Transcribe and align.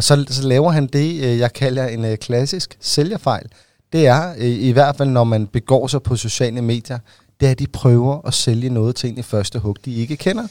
Og 0.00 0.04
så, 0.04 0.24
så 0.28 0.48
laver 0.48 0.70
han 0.70 0.86
det, 0.86 1.24
øh, 1.24 1.38
jeg 1.38 1.52
kalder 1.52 1.86
en 1.86 2.04
øh, 2.04 2.16
klassisk 2.16 2.76
sælgerfejl. 2.80 3.46
Det 3.92 4.06
er, 4.06 4.34
øh, 4.38 4.44
i 4.44 4.70
hvert 4.70 4.96
fald 4.96 5.08
når 5.08 5.24
man 5.24 5.46
begår 5.46 5.86
sig 5.86 6.02
på 6.02 6.16
sociale 6.16 6.62
medier, 6.62 6.98
det 7.40 7.46
er, 7.46 7.50
at 7.50 7.58
de 7.58 7.66
prøver 7.66 8.26
at 8.26 8.34
sælge 8.34 8.68
noget 8.68 8.96
til 8.96 9.10
en 9.10 9.18
i 9.18 9.22
første 9.22 9.58
hug, 9.58 9.76
de 9.84 9.94
ikke 9.94 10.16
kender. 10.16 10.42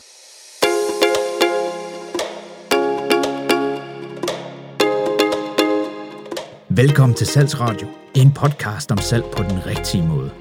Velkommen 6.69 7.15
til 7.15 7.27
Salgsradio, 7.27 7.87
en 8.15 8.31
podcast 8.31 8.91
om 8.91 8.97
salg 8.97 9.23
på 9.37 9.43
den 9.43 9.65
rigtige 9.65 10.07
måde. 10.07 10.31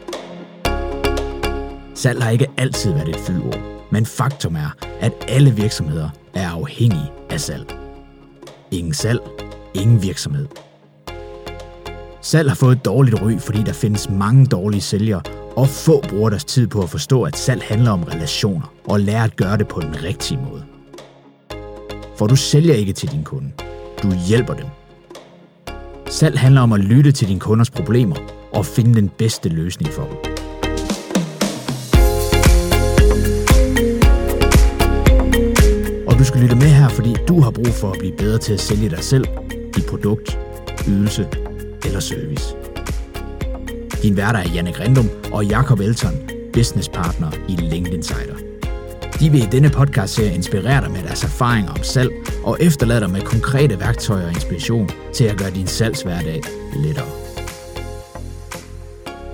Salg 1.94 2.22
har 2.22 2.30
ikke 2.30 2.46
altid 2.56 2.92
været 2.92 3.08
et 3.08 3.20
fyldord, 3.26 3.60
men 3.92 4.06
faktum 4.06 4.56
er, 4.56 4.76
at 5.00 5.12
alle 5.28 5.50
virksomheder 5.50 6.10
er 6.34 6.48
afhængige 6.48 7.10
af 7.30 7.40
salg. 7.40 7.87
Ingen 8.70 8.94
salg, 8.94 9.20
ingen 9.74 10.02
virksomhed. 10.02 10.46
Salg 12.20 12.50
har 12.50 12.54
fået 12.54 12.76
et 12.76 12.84
dårligt 12.84 13.22
ry, 13.22 13.38
fordi 13.38 13.62
der 13.62 13.72
findes 13.72 14.10
mange 14.10 14.46
dårlige 14.46 14.80
sælgere, 14.80 15.22
og 15.56 15.68
få 15.68 16.02
bruger 16.08 16.30
deres 16.30 16.44
tid 16.44 16.66
på 16.66 16.82
at 16.82 16.88
forstå, 16.88 17.22
at 17.22 17.36
salg 17.36 17.62
handler 17.62 17.90
om 17.90 18.02
relationer, 18.02 18.72
og 18.88 19.00
lære 19.00 19.24
at 19.24 19.36
gøre 19.36 19.58
det 19.58 19.68
på 19.68 19.80
den 19.80 20.02
rigtige 20.02 20.40
måde. 20.50 20.64
For 22.16 22.26
du 22.26 22.36
sælger 22.36 22.74
ikke 22.74 22.92
til 22.92 23.10
din 23.10 23.24
kunde, 23.24 23.50
du 24.02 24.08
hjælper 24.28 24.54
dem. 24.54 24.66
Salg 26.06 26.38
handler 26.38 26.60
om 26.60 26.72
at 26.72 26.80
lytte 26.80 27.12
til 27.12 27.28
dine 27.28 27.40
kunders 27.40 27.70
problemer 27.70 28.16
og 28.52 28.66
finde 28.66 28.94
den 28.94 29.08
bedste 29.08 29.48
løsning 29.48 29.92
for 29.92 30.02
dem. 30.02 30.27
Skal 36.28 36.40
lytte 36.40 36.56
med 36.56 36.66
her, 36.66 36.88
fordi 36.88 37.16
du 37.28 37.40
har 37.40 37.50
brug 37.50 37.66
for 37.66 37.90
at 37.90 37.98
blive 37.98 38.16
bedre 38.16 38.38
til 38.38 38.52
at 38.52 38.60
sælge 38.60 38.90
dig 38.90 39.04
selv, 39.04 39.24
dit 39.76 39.86
produkt, 39.86 40.38
ydelse 40.88 41.28
eller 41.84 42.00
service. 42.00 42.54
Din 44.02 44.16
værter 44.16 44.38
er 44.38 44.48
Janne 44.54 44.72
Grindum 44.72 45.08
og 45.32 45.44
Jakob 45.46 45.80
Elton, 45.80 46.14
business 46.52 46.88
partner 46.88 47.30
i 47.48 47.52
LinkedIn 47.52 47.96
Insider. 47.96 48.36
De 49.20 49.30
vil 49.30 49.42
i 49.42 49.46
denne 49.52 49.70
podcast-serie 49.70 50.34
inspirere 50.34 50.80
dig 50.84 50.90
med 50.90 51.02
deres 51.02 51.24
erfaringer 51.24 51.70
om 51.70 51.82
salg 51.82 52.10
og 52.44 52.56
efterlade 52.60 53.00
dig 53.00 53.10
med 53.10 53.20
konkrete 53.20 53.80
værktøjer 53.80 54.26
og 54.26 54.30
inspiration 54.30 54.90
til 55.14 55.24
at 55.24 55.38
gøre 55.38 55.50
din 55.50 55.66
salgshverdag 55.66 56.42
lettere. 56.76 57.08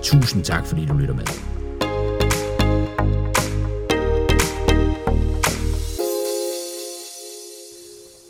Tusind 0.02 0.44
tak, 0.44 0.66
fordi 0.66 0.86
du 0.86 0.94
lytter 0.94 1.14
med. 1.14 1.53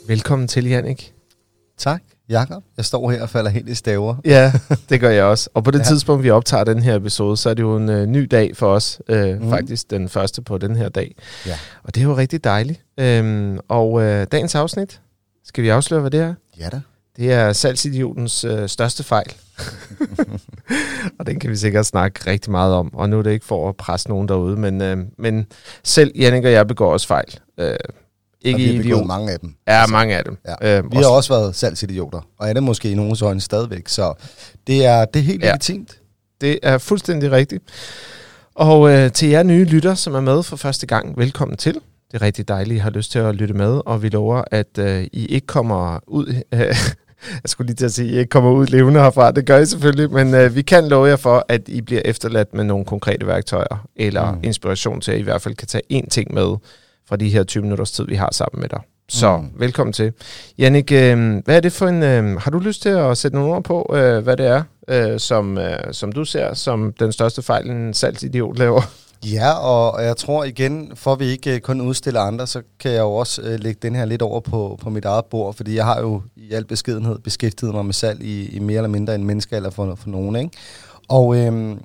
Velkommen 0.07 0.49
til, 0.49 0.69
Jannik. 0.69 1.15
Tak, 1.79 2.03
Jakob. 2.29 2.63
Jeg 2.77 2.85
står 2.85 3.11
her 3.11 3.23
og 3.23 3.29
falder 3.31 3.51
helt 3.51 3.69
i 3.69 3.75
staver. 3.75 4.17
Ja, 4.25 4.53
det 4.89 5.01
gør 5.01 5.11
jeg 5.11 5.25
også. 5.25 5.51
Og 5.55 5.65
på 5.65 5.71
det 5.71 5.79
Ja. 5.79 5.85
tidspunkt, 5.85 6.25
vi 6.25 6.31
optager 6.31 6.65
den 6.65 6.83
her 6.83 6.97
episode, 6.97 7.37
så 7.37 7.51
er 7.51 7.55
det 7.55 7.63
jo 7.63 7.77
en 7.77 7.89
øh, 7.89 8.07
ny 8.07 8.29
dag 8.31 8.57
for 8.57 8.67
os. 8.75 9.01
Øh, 9.09 9.41
mm. 9.43 9.51
Faktisk 9.51 9.91
den 9.91 10.09
første 10.09 10.43
på 10.43 10.59
den 10.59 10.77
her 10.77 10.89
dag. 10.89 11.15
Ja. 11.47 11.59
Og 11.83 11.95
det 11.95 12.01
er 12.01 12.05
jo 12.05 12.17
rigtig 12.17 12.45
dejligt. 12.45 12.81
Øhm, 13.01 13.59
og 13.69 14.03
øh, 14.03 14.27
dagens 14.33 14.55
afsnit, 14.55 15.01
skal 15.45 15.65
vi 15.65 15.69
afsløre, 15.69 16.01
hvad 16.01 16.11
det 16.11 16.21
er? 16.21 16.35
Ja 16.59 16.69
da. 16.69 16.81
Det 17.17 17.33
er 17.33 17.53
salgsidiotens 17.53 18.45
øh, 18.45 18.69
største 18.69 19.03
fejl. 19.05 19.33
og 21.19 21.27
den 21.27 21.41
kan 21.41 21.51
vi 21.51 21.57
sikkert 21.57 21.87
snakke 21.87 22.31
rigtig 22.31 22.51
meget 22.51 22.75
om. 22.75 22.95
Og 22.95 23.11
nu 23.11 23.19
er 23.19 23.23
det 23.23 23.31
ikke 23.33 23.47
for 23.47 23.69
at 23.69 23.77
presse 23.77 24.09
nogen 24.09 24.29
derude, 24.29 24.57
men, 24.57 24.83
øh, 24.83 24.97
men 25.19 25.47
selv 25.85 26.13
Jannik 26.19 26.45
og 26.45 26.53
jeg 26.53 26.67
begår 26.67 26.93
også 26.93 27.07
fejl. 27.07 27.39
Øh, 27.59 27.77
ikke 28.45 28.57
og 28.57 28.61
vi 28.61 28.67
har 28.77 28.83
idiot. 28.83 29.07
mange 29.07 29.33
af 29.33 29.41
dem. 29.41 29.55
Ja, 29.69 29.87
mange 29.87 30.17
af 30.17 30.25
dem. 30.25 30.39
Ja. 30.63 30.79
Øh, 30.79 30.93
Vi 30.93 30.97
har 30.97 31.07
også 31.09 31.33
været 31.33 31.55
salgsidioter, 31.57 32.21
og 32.39 32.49
er 32.49 32.53
det 32.53 32.63
måske 32.63 32.91
i 32.91 32.95
nogens 32.95 33.23
øjne 33.23 33.41
stadigvæk, 33.41 33.89
så 33.89 34.13
det 34.67 34.85
er, 34.87 35.05
det 35.05 35.21
er 35.21 35.25
helt 35.25 35.43
Ja. 35.43 35.47
legitimt. 35.49 35.99
Det 36.41 36.59
er 36.63 36.79
fuldstændig 36.79 37.33
rigtigt. 37.33 37.63
Og 38.55 38.91
øh, 38.91 39.13
til 39.13 39.29
jer 39.29 39.43
nye 39.43 39.65
lytter, 39.65 39.95
som 39.95 40.15
er 40.15 40.21
med 40.21 40.43
for 40.43 40.57
første 40.57 40.87
gang, 40.87 41.19
velkommen 41.19 41.57
til. 41.57 41.75
Det 41.75 42.21
er 42.21 42.23
rigtig 42.23 42.49
dejligt, 42.49 42.77
I 42.77 42.79
har 42.79 42.91
lyst 42.91 43.13
til 43.13 43.19
at 43.19 43.35
lytte 43.35 43.55
med, 43.55 43.81
og 43.87 44.03
vi 44.03 44.09
lover, 44.09 44.43
at 44.51 44.79
øh, 44.79 45.03
I 45.13 45.27
ikke 45.27 45.47
kommer 45.47 45.99
ud... 46.07 46.27
Øh, 46.53 46.61
jeg 47.43 47.47
skulle 47.47 47.67
lige 47.67 47.77
til 47.77 47.85
at 47.85 47.93
sige, 47.93 48.09
at 48.09 48.15
I 48.15 48.19
ikke 48.19 48.29
kommer 48.31 48.51
ud 48.51 48.67
levende 48.67 49.01
herfra. 49.01 49.31
Det 49.31 49.47
gør 49.47 49.59
I 49.59 49.67
selvfølgelig, 49.67 50.11
men 50.13 50.35
øh, 50.35 50.55
vi 50.55 50.63
kan 50.63 50.89
love 50.89 51.07
jer 51.09 51.17
for, 51.17 51.45
at 51.49 51.61
I 51.69 51.81
bliver 51.81 52.03
efterladt 52.05 52.55
med 52.55 52.65
nogle 52.65 52.85
konkrete 52.85 53.27
værktøjer, 53.27 53.87
eller 53.97 54.33
mm. 54.33 54.39
inspiration 54.43 55.01
til, 55.01 55.13
at 55.13 55.17
I 55.17 55.21
i 55.21 55.25
hvert 55.25 55.43
fald 55.43 55.55
kan 55.55 55.69
tage 55.69 55.83
én 55.93 56.09
ting 56.09 56.35
med 56.35 56.57
fra 57.09 57.17
de 57.17 57.29
her 57.29 57.45
20 57.45 57.63
minutters 57.63 57.91
tid, 57.91 58.07
vi 58.09 58.15
har 58.15 58.29
sammen 58.33 58.61
med 58.61 58.69
dig. 58.69 58.81
Så 59.09 59.37
Mm. 59.37 59.43
mm. 59.43 59.51
velkommen 59.61 59.93
til. 59.93 60.13
Jannik, 60.59 60.93
øh, 60.93 61.37
hvad 61.45 61.57
er 61.57 61.61
det 61.61 61.73
for 61.73 61.87
en... 61.87 62.03
Øh, 62.03 62.41
har 62.41 62.51
du 62.51 62.59
lyst 62.59 62.83
til 62.83 62.89
at 62.89 63.19
sætte 63.19 63.37
nogle 63.37 63.55
ord 63.55 63.65
på, 63.65 63.91
øh, 63.95 64.19
hvad 64.25 64.37
det 64.37 64.47
er, 64.47 64.63
øh, 64.89 65.21
som, 65.21 65.59
øh, 65.59 65.79
som 65.93 66.13
du 66.13 66.25
ser 66.25 66.55
som 66.55 66.93
den 67.01 67.13
største 67.13 67.43
fejl, 67.43 67.71
en 67.71 67.95
salgsidiot 67.95 68.59
laver? 68.59 68.83
Ja, 69.33 69.53
og 69.53 70.05
jeg 70.05 70.17
tror 70.17 70.45
igen, 70.45 70.93
for 70.95 71.13
at 71.13 71.21
vi 71.21 71.25
ikke 71.25 71.55
øh, 71.55 71.61
kun 71.61 71.81
udstiller 71.81 72.21
andre, 72.21 72.47
så 72.47 72.63
kan 72.81 72.91
jeg 72.91 73.01
jo 73.01 73.13
også 73.13 73.43
øh, 73.43 73.61
lægge 73.61 73.79
den 73.83 73.95
her 73.95 74.05
lidt 74.05 74.23
over 74.23 74.41
på, 74.41 74.79
på 74.83 74.91
mit 74.91 75.05
eget 75.05 75.25
bord, 75.25 75.55
fordi 75.55 75.75
jeg 75.77 75.85
har 75.85 76.01
jo 76.01 76.23
i 76.37 76.53
al 76.53 76.65
beskedenhed 76.65 77.19
beskæftiget 77.19 77.75
mig 77.75 77.85
med 77.85 77.95
salg 77.95 78.23
i, 78.23 78.49
i 78.49 78.59
mere 78.59 78.77
eller 78.77 78.89
mindre 78.89 79.15
en 79.15 79.25
menneskealder 79.25 79.71
for, 79.71 79.95
for 79.95 80.09
nogen, 80.09 80.37
ikke? 80.37 80.51
Og 81.09 81.37
øhm, 81.37 81.79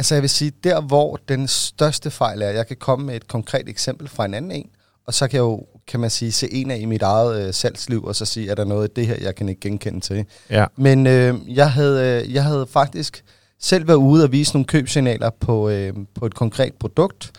altså 0.00 0.14
jeg 0.14 0.22
vil 0.22 0.30
sige, 0.30 0.52
der 0.64 0.80
hvor 0.80 1.18
den 1.28 1.48
største 1.48 2.10
fejl 2.10 2.42
er, 2.42 2.48
jeg 2.48 2.66
kan 2.66 2.76
komme 2.76 3.06
med 3.06 3.16
et 3.16 3.28
konkret 3.28 3.68
eksempel 3.68 4.08
fra 4.08 4.24
en 4.24 4.34
anden 4.34 4.52
en, 4.52 4.66
og 5.06 5.14
så 5.14 5.28
kan 5.28 5.36
jeg 5.36 5.42
jo, 5.42 5.66
kan 5.86 6.00
man 6.00 6.10
sige, 6.10 6.32
se 6.32 6.52
en 6.52 6.70
af 6.70 6.78
i 6.78 6.84
mit 6.84 7.02
eget 7.02 7.46
øh, 7.46 7.54
salgsliv, 7.54 8.04
og 8.04 8.16
så 8.16 8.24
sige, 8.24 8.50
er 8.50 8.54
der 8.54 8.64
noget 8.64 8.82
af 8.82 8.90
det 8.90 9.06
her, 9.06 9.16
jeg 9.20 9.34
kan 9.34 9.48
ikke 9.48 9.60
genkende 9.60 10.00
til. 10.00 10.24
Ja. 10.50 10.66
Men 10.76 11.06
øh, 11.06 11.56
jeg, 11.56 11.72
havde, 11.72 12.22
øh, 12.24 12.34
jeg 12.34 12.44
havde 12.44 12.66
faktisk 12.66 13.24
selv 13.58 13.88
været 13.88 13.96
ude 13.96 14.24
og 14.24 14.32
vise 14.32 14.52
nogle 14.52 14.66
købsignaler 14.66 15.30
på, 15.30 15.68
øh, 15.68 15.94
på 16.14 16.26
et 16.26 16.34
konkret 16.34 16.74
produkt. 16.74 17.32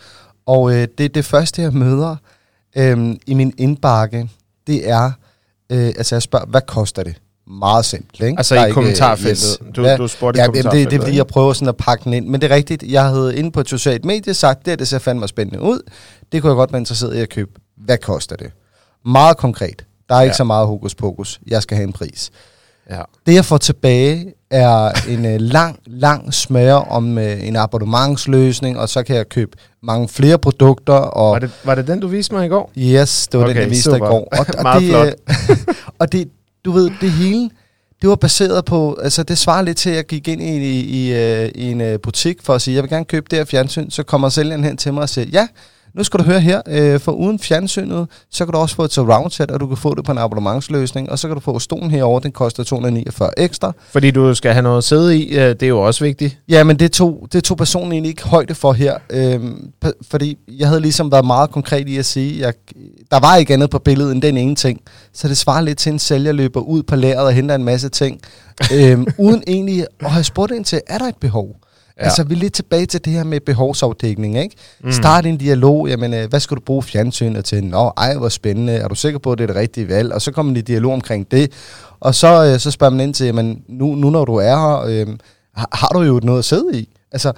Og 0.46 0.74
øh, 0.74 0.88
det, 0.98 1.14
det 1.14 1.24
første, 1.24 1.62
jeg 1.62 1.72
møder 1.72 2.16
øh, 2.76 3.16
i 3.26 3.34
min 3.34 3.54
indbakke, 3.58 4.28
det 4.66 4.90
er, 4.90 5.12
øh, 5.72 5.86
altså 5.86 6.14
jeg 6.14 6.22
spørger, 6.22 6.46
hvad 6.46 6.62
koster 6.66 7.02
det? 7.02 7.21
Meget 7.46 7.84
simpelt, 7.84 8.20
ikke? 8.20 8.38
Altså 8.38 8.54
Der 8.54 8.60
er 8.60 8.64
i 8.64 8.68
ikke, 8.68 8.74
kommentarfeltet. 8.74 9.58
yes. 9.66 9.74
Du, 9.76 9.82
Ja, 9.82 9.96
du 9.96 10.08
spurgte 10.08 10.38
i 10.38 10.40
Ja, 10.40 10.44
jamen, 10.44 10.54
det, 10.54 10.62
det 10.64 10.66
er 10.66 10.70
kommentarfeltet. 10.70 11.02
fordi, 11.02 11.16
jeg 11.16 11.26
prøver 11.26 11.52
sådan 11.52 11.68
at 11.68 11.76
pakke 11.76 12.04
den 12.04 12.12
ind. 12.12 12.26
Men 12.28 12.40
det 12.40 12.50
er 12.52 12.54
rigtigt, 12.54 12.82
jeg 12.82 13.04
havde 13.08 13.36
inde 13.36 13.50
på 13.50 13.60
et 13.60 13.68
socialt 13.68 14.04
medie 14.04 14.34
sagt, 14.34 14.66
det, 14.66 14.78
det 14.78 14.88
ser 14.88 14.98
fandme 14.98 15.28
spændende 15.28 15.60
ud. 15.62 15.90
Det 16.32 16.42
kunne 16.42 16.50
jeg 16.50 16.56
godt 16.56 16.72
være 16.72 16.80
interesseret 16.80 17.16
i 17.16 17.20
at 17.20 17.28
købe. 17.28 17.50
Hvad 17.76 17.98
koster 17.98 18.36
det? 18.36 18.50
Meget 19.06 19.36
konkret. 19.36 19.84
Der 20.08 20.14
er 20.14 20.20
ikke 20.22 20.32
Ja. 20.32 20.36
så 20.36 20.44
meget 20.44 20.66
hokus 20.66 20.94
pokus. 20.94 21.40
Jeg 21.46 21.62
skal 21.62 21.76
have 21.76 21.86
en 21.86 21.92
pris. 21.92 22.30
Ja. 22.90 23.00
Det 23.26 23.34
jeg 23.34 23.44
får 23.44 23.58
tilbage 23.58 24.32
er 24.50 24.90
en 25.08 25.26
øh, 25.26 25.40
lang, 25.40 25.78
lang 25.86 26.34
smøre 26.34 26.84
om 26.84 27.18
øh, 27.18 27.46
en 27.48 27.56
abonnementsløsning, 27.56 28.78
og 28.78 28.88
så 28.88 29.02
kan 29.02 29.16
jeg 29.16 29.28
købe 29.28 29.56
mange 29.82 30.08
flere 30.08 30.38
produkter. 30.38 30.92
Og 30.94 31.32
Var, 31.32 31.38
det, 31.38 31.50
var 31.64 31.74
det 31.74 31.86
den, 31.86 32.00
du 32.00 32.06
viste 32.06 32.34
mig 32.34 32.46
i 32.46 32.48
går? 32.48 32.70
Yes, 32.78 33.28
det 33.28 33.40
var 33.40 33.44
okay, 33.46 33.54
den, 33.54 33.62
der 33.62 33.68
viste 33.68 33.90
dig 33.90 33.96
i 33.96 34.00
går. 34.00 34.28
Og, 34.32 34.38
og 34.38 34.46
Meget 34.62 34.82
det, 34.82 34.88
flot. 34.90 35.06
øh, 35.68 35.74
og 35.98 36.12
det, 36.12 36.28
du 36.64 36.72
ved, 36.72 36.90
det 37.00 37.12
hele, 37.12 37.50
det 38.02 38.08
var 38.08 38.16
baseret 38.16 38.64
på, 38.64 38.98
altså 39.02 39.22
det 39.22 39.38
svarer 39.38 39.62
lidt 39.62 39.76
til, 39.78 39.90
at 39.90 39.96
jeg 39.96 40.06
gik 40.06 40.28
ind 40.28 40.42
i, 40.42 40.56
i, 40.56 40.80
i, 40.80 41.12
øh, 41.12 41.50
i 41.54 41.70
en 41.70 41.80
øh, 41.80 42.00
butik 42.00 42.42
for 42.42 42.54
at 42.54 42.62
sige, 42.62 42.74
jeg 42.74 42.82
vil 42.82 42.90
gerne 42.90 43.04
købe 43.04 43.26
det 43.30 43.38
her 43.38 43.44
fjernsyn, 43.44 43.90
så 43.90 44.02
kommer 44.02 44.28
sælgeren 44.28 44.64
hen 44.64 44.76
til 44.76 44.92
mig 44.94 45.02
og 45.02 45.08
siger, 45.08 45.26
ja, 45.32 45.48
nu 45.94 46.04
skal 46.04 46.20
du 46.20 46.24
høre 46.24 46.40
her, 46.40 46.60
øh, 46.68 47.00
for 47.00 47.12
uden 47.12 47.38
fjernsynet, 47.38 48.06
så 48.30 48.44
kan 48.44 48.52
du 48.52 48.58
også 48.58 48.74
få 48.74 48.84
et 48.84 48.92
surround 48.92 49.30
set, 49.30 49.50
og 49.50 49.60
du 49.60 49.66
kan 49.66 49.76
få 49.76 49.94
det 49.94 50.04
på 50.04 50.12
en 50.12 50.18
abonnementsløsning, 50.18 51.10
og 51.10 51.18
så 51.18 51.28
kan 51.28 51.34
du 51.34 51.40
få 51.40 51.58
stolen 51.58 51.90
herover, 51.90 52.20
den 52.20 52.32
koster 52.32 52.64
249 52.64 53.30
ekstra. 53.36 53.72
Fordi 53.92 54.10
du 54.10 54.34
skal 54.34 54.52
have 54.52 54.62
noget 54.62 54.78
at 54.78 54.84
sidde 54.84 55.18
i, 55.18 55.36
øh, 55.36 55.48
det 55.48 55.62
er 55.62 55.68
jo 55.68 55.80
også 55.80 56.04
vigtigt. 56.04 56.38
Ja, 56.48 56.64
men 56.64 56.78
det 56.78 56.92
tog, 56.92 57.28
det 57.32 57.44
tog 57.44 57.56
personen 57.56 57.92
egentlig 57.92 58.10
ikke 58.10 58.28
højde 58.28 58.54
for 58.54 58.72
her, 58.72 58.98
p- 59.84 60.00
fordi 60.10 60.38
jeg 60.48 60.68
havde 60.68 60.80
ligesom 60.80 61.12
været 61.12 61.24
meget 61.26 61.50
konkret 61.50 61.88
i 61.88 61.96
at 61.96 62.04
sige, 62.04 62.40
jeg, 62.40 62.54
der 63.10 63.20
var 63.20 63.36
ikke 63.36 63.54
andet 63.54 63.70
på 63.70 63.78
billedet 63.78 64.12
end 64.12 64.22
den 64.22 64.36
ene 64.36 64.54
ting, 64.54 64.80
så 65.12 65.28
det 65.28 65.36
svarer 65.36 65.60
lidt 65.60 65.78
til 65.78 65.92
en 65.92 65.98
sælger 65.98 66.32
løber 66.32 66.60
ud 66.60 66.82
på 66.82 66.96
lageret 66.96 67.26
og 67.26 67.32
henter 67.32 67.54
en 67.54 67.64
masse 67.64 67.88
ting, 67.88 68.20
øhm, 68.74 69.06
uden 69.18 69.42
egentlig 69.46 69.86
at 70.00 70.10
have 70.10 70.24
spurgt 70.24 70.52
ind 70.52 70.64
til, 70.64 70.80
er 70.86 70.98
der 70.98 71.06
et 71.06 71.16
behov? 71.20 71.56
Ja. 71.98 72.04
Altså, 72.04 72.24
vi 72.24 72.34
er 72.34 72.38
lidt 72.38 72.52
tilbage 72.52 72.86
til 72.86 73.04
det 73.04 73.12
her 73.12 73.24
med 73.24 73.40
behovsafdækning, 73.40 74.38
ikke? 74.38 74.56
Mm. 74.84 74.92
Start 74.92 75.26
en 75.26 75.36
dialog, 75.36 75.88
jamen, 75.88 76.14
øh, 76.14 76.28
hvad 76.28 76.40
skal 76.40 76.56
du 76.56 76.60
bruge 76.60 76.82
fjernsynet 76.82 77.44
til? 77.44 77.64
Nå, 77.64 77.92
ej, 77.96 78.16
hvor 78.16 78.28
spændende, 78.28 78.72
er 78.72 78.88
du 78.88 78.94
sikker 78.94 79.18
på, 79.18 79.32
at 79.32 79.38
det 79.38 79.44
er 79.44 79.46
det 79.46 79.56
rigtige 79.56 79.88
valg? 79.88 80.12
Og 80.12 80.22
så 80.22 80.32
kommer 80.32 80.52
man 80.52 80.56
i 80.56 80.62
dialog 80.62 80.92
omkring 80.92 81.30
det, 81.30 81.52
og 82.00 82.14
så, 82.14 82.44
øh, 82.44 82.60
så 82.60 82.70
spørger 82.70 82.90
man 82.90 83.00
ind 83.00 83.14
til, 83.14 83.26
jamen, 83.26 83.62
nu, 83.68 83.94
nu 83.94 84.10
når 84.10 84.24
du 84.24 84.34
er 84.34 84.56
her, 84.56 84.84
øh, 84.88 85.06
har, 85.54 85.68
har 85.72 85.88
du 85.88 86.00
jo 86.02 86.20
noget 86.22 86.38
at 86.38 86.44
sidde 86.44 86.80
i? 86.80 86.88
Altså, 87.12 87.32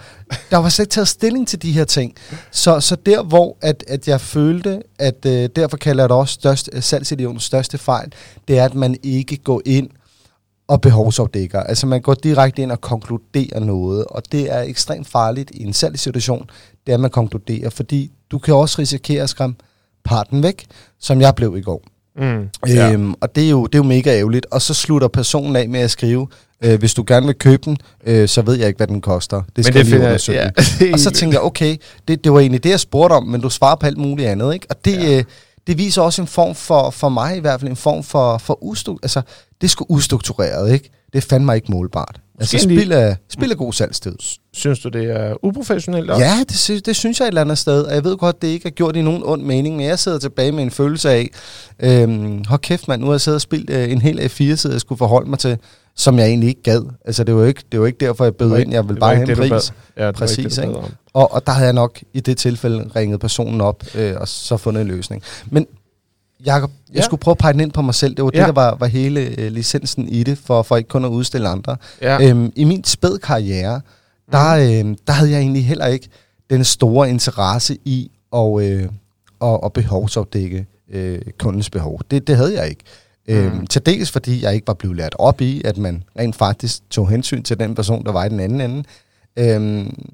der 0.51 0.57
var 0.57 0.69
slet 0.69 0.85
ikke 0.85 0.93
taget 0.93 1.09
stilling 1.09 1.49
til 1.49 1.63
de 1.63 1.73
her 1.73 1.85
ting. 1.85 2.15
Så, 2.51 2.81
så 2.81 2.97
der, 3.07 3.23
hvor 3.23 3.57
at, 3.61 3.85
at 3.89 4.09
jeg 4.09 4.21
følte, 4.21 4.83
at 4.99 5.27
øh, 5.27 5.49
derfor 5.57 5.77
kalder 5.77 6.03
jeg 6.03 6.09
det 6.09 6.17
også 6.17 6.35
størst, 6.35 6.71
salgsidionens 6.81 7.43
største 7.43 7.79
fejl, 7.79 8.13
det 8.49 8.59
er, 8.59 8.65
at 8.65 8.75
man 8.75 8.97
ikke 9.03 9.37
går 9.37 9.63
ind 9.65 9.91
og 10.69 10.81
behovsafdækker. 10.81 11.61
Altså 11.61 11.87
man 11.87 12.01
går 12.01 12.15
direkte 12.15 12.63
ind 12.63 12.73
og 12.73 12.81
konkluderer 12.81 13.61
noget, 13.61 14.05
og 14.05 14.23
det 14.33 14.53
er 14.53 14.61
ekstremt 14.63 15.09
farligt 15.09 15.51
i 15.55 15.63
en 15.63 15.73
salgssituation, 15.73 16.47
det 16.87 16.93
er, 16.93 16.95
at 16.97 17.01
man 17.01 17.11
konkluderer, 17.11 17.71
fordi 17.71 18.11
du 18.31 18.39
kan 18.39 18.55
også 18.55 18.77
risikere 18.79 19.23
at 19.23 19.29
skræmme 19.31 19.57
parten 20.05 20.43
væk, 20.43 20.67
som 21.01 21.21
jeg 21.21 21.35
blev 21.35 21.57
i 21.57 21.61
går. 21.61 21.83
Mm. 22.17 22.49
Ja. 22.69 22.93
Øhm, 22.93 23.15
og 23.21 23.35
det 23.37 23.45
er, 23.45 23.51
jo, 23.51 23.67
det 23.67 23.75
er 23.75 23.79
jo 23.79 23.83
mega 23.89 24.19
ærgerligt. 24.19 24.47
Og 24.51 24.63
så 24.63 24.75
slutter 24.75 25.09
personen 25.09 25.57
af 25.57 25.69
med 25.69 25.81
at 25.81 25.91
skrive, 25.91 26.27
øh, 26.65 26.79
hvis 26.79 26.95
du 26.95 27.05
gerne 27.07 27.27
vil 27.27 27.35
købe 27.35 27.63
den, 27.65 27.77
øh, 28.07 28.29
så 28.29 28.43
ved 28.43 28.55
jeg 28.55 28.67
ikke, 28.67 28.77
hvad 28.77 28.87
den 28.87 29.01
koster. 29.01 29.43
Det 29.57 29.65
skal 29.65 29.75
det 29.75 29.79
jeg 29.79 29.85
lige 29.85 29.95
finder- 29.95 30.07
undersøge. 30.07 30.41
ja. 30.81 30.93
og 30.93 30.99
så 30.99 31.11
tænker 31.11 31.39
jeg, 31.39 31.43
okay, 31.43 31.77
det, 32.09 32.25
det 32.25 32.33
var 32.33 32.41
egentlig 32.41 32.65
det, 32.65 32.71
jeg 32.71 32.81
spurgte 32.81 33.13
om, 33.15 33.27
men 33.27 33.41
du 33.41 33.51
svarer 33.51 33.77
på 33.77 33.87
alt 33.87 33.99
muligt 33.99 34.29
andet. 34.29 34.55
Ikke? 34.55 34.67
Og 34.71 34.85
det, 34.85 35.03
ja. 35.03 35.19
øh, 35.19 35.25
det 35.67 35.79
viser 35.79 36.03
også 36.03 36.23
en 36.23 36.29
form 36.29 36.55
for, 36.55 36.91
for 36.91 37.09
mig 37.09 37.37
i 37.37 37.41
hvert 37.41 37.61
fald, 37.61 37.71
en 37.71 37.77
form 37.77 38.03
for, 38.03 38.39
for 38.39 38.59
ustuk, 38.65 38.99
altså, 39.03 39.23
det 39.65 39.69
er 39.69 39.73
sgu 39.73 39.85
ustruktureret, 39.89 40.73
ikke? 40.73 40.91
Det 41.13 41.25
er 41.25 41.27
fandme 41.29 41.55
ikke 41.55 41.73
målbart. 41.73 42.21
Altså, 42.41 42.57
Måske 42.57 42.69
lige- 42.69 42.81
spil 42.81 42.93
er, 42.93 43.15
spil 43.31 43.51
er 43.51 43.55
god 43.55 43.73
salgstid. 43.73 44.15
Synes 44.53 44.79
du, 44.79 44.89
det 44.89 45.05
er 45.11 45.45
uprofessionelt 45.45 46.11
også? 46.11 46.25
Ja, 46.25 46.39
det, 46.49 46.57
sy- 46.57 46.71
det 46.85 46.97
synes 46.97 47.19
jeg 47.21 47.25
et 47.27 47.29
eller 47.29 47.41
andet 47.41 47.59
sted. 47.59 47.83
Og 47.83 47.95
jeg 47.95 48.05
ved 48.05 48.17
godt, 48.17 48.43
det 48.43 48.49
ikke 48.49 48.67
er 48.69 48.71
gjort 48.73 48.97
i 48.97 49.03
nogen 49.03 49.23
ond 49.25 49.43
mening, 49.43 49.77
men 49.77 49.87
jeg 49.87 49.99
sidder 49.99 50.19
tilbage 50.19 50.53
med 50.53 50.63
en 50.63 50.71
følelse 50.71 51.11
af, 51.11 51.29
øhm, 51.81 52.45
hold 52.49 52.61
kæft 52.61 52.89
mand, 52.89 53.01
nu 53.01 53.07
har 53.07 53.13
jeg 53.15 53.21
siddet 53.21 53.37
og 53.37 53.41
spildt 53.41 53.71
øh, 53.71 53.93
en 53.93 54.01
hel 54.03 54.19
A4-side, 54.21 54.73
jeg 54.73 54.81
skulle 54.81 54.99
forholde 54.99 55.31
mig 55.31 55.39
til, 55.39 55.59
som 55.97 56.19
jeg 56.19 56.27
egentlig 56.27 56.49
ikke 56.49 56.63
gad. 56.63 56.83
Altså, 57.05 57.25
det 57.25 57.35
var 57.35 57.45
ikke, 57.45 57.63
det 57.73 57.81
var 57.81 57.87
ikke 57.87 58.07
derfor, 58.07 58.25
jeg 58.25 58.35
bød 58.35 58.59
ind. 58.59 58.73
Jeg 58.73 58.89
ville 58.89 59.01
bare 59.01 59.17
have 59.17 59.31
en 59.31 59.37
pris. 59.51 59.73
Ja, 59.97 60.11
Præcis, 60.13 60.39
ikke 60.39 60.51
det, 60.51 60.63
ikke? 60.63 60.75
Og, 61.13 61.33
og 61.33 61.47
der 61.47 61.53
havde 61.53 61.67
jeg 61.67 61.75
nok 61.75 61.99
i 62.15 62.21
det 62.21 62.37
tilfælde 62.37 62.91
ringet 62.97 63.21
personen 63.21 63.61
op, 63.61 63.85
øh, 63.95 64.15
og 64.17 64.29
så 64.29 64.57
fundet 64.57 64.81
en 64.81 64.87
løsning. 64.89 65.23
Men 65.51 65.67
Jakob, 66.47 66.71
jeg 66.89 66.97
Ja. 66.97 67.03
skulle 67.03 67.21
prøve 67.21 67.33
at 67.33 67.39
pege 67.39 67.53
den 67.53 67.61
ind 67.61 67.73
på 67.73 67.83
mig 67.83 67.95
selv. 67.95 68.15
Det 68.17 68.25
var 68.25 68.31
Ja. 68.35 68.39
det, 68.39 68.47
der 68.47 68.53
var, 68.53 68.77
var 68.81 68.87
hele 68.87 69.21
øh, 69.21 69.53
licensen 69.53 70.09
i 70.09 70.23
det, 70.23 70.39
for, 70.39 70.63
for 70.63 70.77
ikke 70.77 70.89
kun 70.89 71.05
at 71.05 71.09
udstille 71.09 71.49
andre. 71.49 71.77
Ja. 72.03 72.29
Øhm, 72.29 72.53
I 72.57 72.65
min 72.65 72.85
spæd 72.85 73.19
karriere, 73.19 73.81
der, 74.33 74.51
øh, 74.51 74.97
der 75.07 75.13
havde 75.13 75.31
jeg 75.31 75.41
egentlig 75.41 75.67
heller 75.67 75.87
ikke 75.87 76.09
den 76.51 76.65
store 76.65 77.11
interesse 77.11 77.79
i 77.85 78.11
at, 78.37 78.61
øh, 78.63 78.89
at, 79.43 79.61
at 79.65 79.73
behovsopdække 79.73 80.67
øh, 80.91 81.21
kundens 81.39 81.71
behov. 81.71 82.01
Det, 82.11 82.27
det 82.27 82.37
havde 82.37 82.61
jeg 82.61 82.69
ikke. 82.69 82.83
Øhm, 83.29 83.57
Mm. 83.57 83.67
til 83.67 83.87
dels 83.87 84.11
fordi 84.11 84.43
jeg 84.45 84.55
ikke 84.55 84.67
var 84.67 84.75
blevet 84.75 84.97
lært 84.97 85.15
op 85.19 85.41
i, 85.41 85.63
at 85.65 85.79
man 85.79 86.03
rent 86.19 86.37
faktisk 86.37 86.91
tog 86.91 87.09
hensyn 87.09 87.43
til 87.43 87.59
den 87.59 87.75
person, 87.75 88.05
der 88.05 88.13
var 88.13 88.25
i 88.25 88.29
den 88.29 88.41
anden 88.41 88.61
ende. 88.61 88.85
Øhm, 89.37 90.05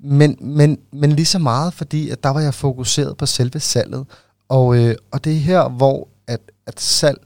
men, 0.00 0.36
men, 0.40 0.78
men 0.92 1.12
lige 1.12 1.26
så 1.26 1.38
meget, 1.38 1.74
fordi 1.74 2.10
at 2.10 2.22
der 2.22 2.28
var 2.30 2.40
jeg 2.40 2.54
fokuseret 2.54 3.16
på 3.16 3.26
selve 3.26 3.60
salget. 3.60 4.04
Og, 4.48 4.76
øh, 4.76 4.94
og 5.10 5.24
det 5.24 5.32
er 5.32 5.40
her, 5.40 5.68
hvor 5.68 6.08
at, 6.26 6.40
at 6.66 6.80
salg, 6.80 7.18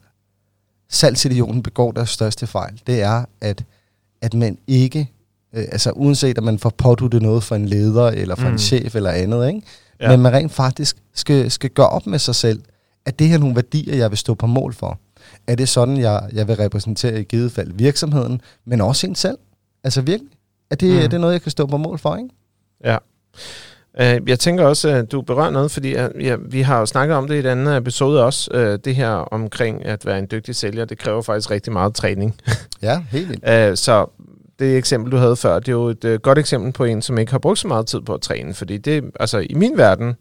salgsidioten 0.88 1.62
begår 1.62 1.93
deres 1.93 2.11
største 2.11 2.47
fejl. 2.47 2.81
Det 2.87 3.03
er, 3.03 3.25
at, 3.41 3.65
at 4.20 4.35
man 4.35 4.59
ikke, 4.67 5.11
øh, 5.55 5.65
altså 5.73 5.91
uanset 5.91 6.38
at 6.38 6.44
man 6.44 6.59
får 6.59 6.70
påduttet 6.70 7.23
noget 7.23 7.43
fra 7.43 7.56
en 7.56 7.67
leder, 7.67 8.06
eller 8.06 8.35
fra 8.35 8.49
mm. 8.49 8.53
En 8.53 8.59
chef, 8.59 8.94
eller 8.94 9.11
andet, 9.11 9.49
ikke? 9.49 9.62
Ja. 10.00 10.11
Men 10.11 10.20
man 10.20 10.32
rent 10.32 10.53
faktisk 10.53 10.97
skal, 11.15 11.50
skal 11.50 11.70
gøre 11.70 11.88
op 11.88 12.06
med 12.06 12.19
sig 12.19 12.35
selv, 12.35 12.62
at 13.05 13.19
det 13.19 13.29
her 13.29 13.35
er 13.35 13.41
nogle 13.41 13.55
værdier, 13.55 13.97
jeg 13.97 14.11
vil 14.11 14.19
stå 14.19 14.35
på 14.35 14.47
mål 14.47 14.75
for. 14.75 14.99
Er 15.47 15.55
det 15.55 15.69
sådan, 15.69 15.97
jeg, 15.97 16.29
jeg 16.32 16.49
vil 16.49 16.56
repræsentere 16.56 17.20
i 17.20 17.25
givet 17.25 17.53
fald 17.53 17.73
virksomheden, 17.73 18.41
men 18.65 18.81
også 18.81 19.06
en 19.06 19.15
selv? 19.15 19.38
Altså 19.85 20.00
virkelig? 20.00 20.32
Er 20.70 20.75
det, 20.75 20.91
mm. 20.91 20.99
er 20.99 21.06
det 21.06 21.20
noget, 21.20 21.32
jeg 21.32 21.43
kan 21.43 21.50
stå 21.50 21.67
på 21.67 21.76
mål 21.76 21.99
for, 21.99 22.17
ikke? 22.17 22.29
Ja. 22.85 22.97
Øh, 24.00 24.21
Jeg 24.27 24.39
tænker 24.39 24.65
også, 24.65 24.89
at 24.89 25.12
du 25.12 25.23
berører 25.23 25.50
noget, 25.50 25.71
fordi 25.71 25.95
øh, 25.97 26.09
ja, 26.21 26.37
vi 26.50 26.61
har 26.61 26.79
jo 26.81 26.87
snakket 26.87 27.17
om 27.17 27.29
det 27.29 27.35
i 27.35 27.39
et 27.39 27.47
andet 27.47 27.77
episode 27.77 28.25
også, 28.25 28.50
øh, 28.55 28.79
det 28.85 28.95
her 28.97 29.09
omkring 29.11 29.85
at 29.87 30.06
være 30.06 30.19
en 30.19 30.27
dygtig 30.31 30.56
sælger, 30.56 30.85
det 30.85 30.99
kræver 30.99 31.23
faktisk 31.23 31.50
rigtig 31.50 31.73
meget 31.73 31.95
træning. 31.95 32.35
Ja, 32.83 33.03
helt 33.11 33.29
vildt. 33.29 33.79
Så 33.79 34.06
det 34.59 34.77
eksempel, 34.77 35.12
du 35.12 35.17
havde 35.17 35.37
før, 35.37 35.59
det 35.59 35.69
er 35.69 35.73
jo 35.73 35.87
et 35.89 36.19
godt 36.23 36.39
eksempel 36.39 36.73
på 36.73 36.85
en, 36.85 37.03
som 37.03 37.19
ikke 37.19 37.33
har 37.33 37.39
brugt 37.39 37.59
så 37.59 37.69
meget 37.69 37.87
tid 37.87 38.00
på 38.00 38.15
at 38.15 38.21
træne, 38.21 38.55
fordi 38.55 38.77
det, 38.79 39.05
altså 39.21 39.39
i 39.39 39.55
min 39.55 39.73
verden, 39.79 40.15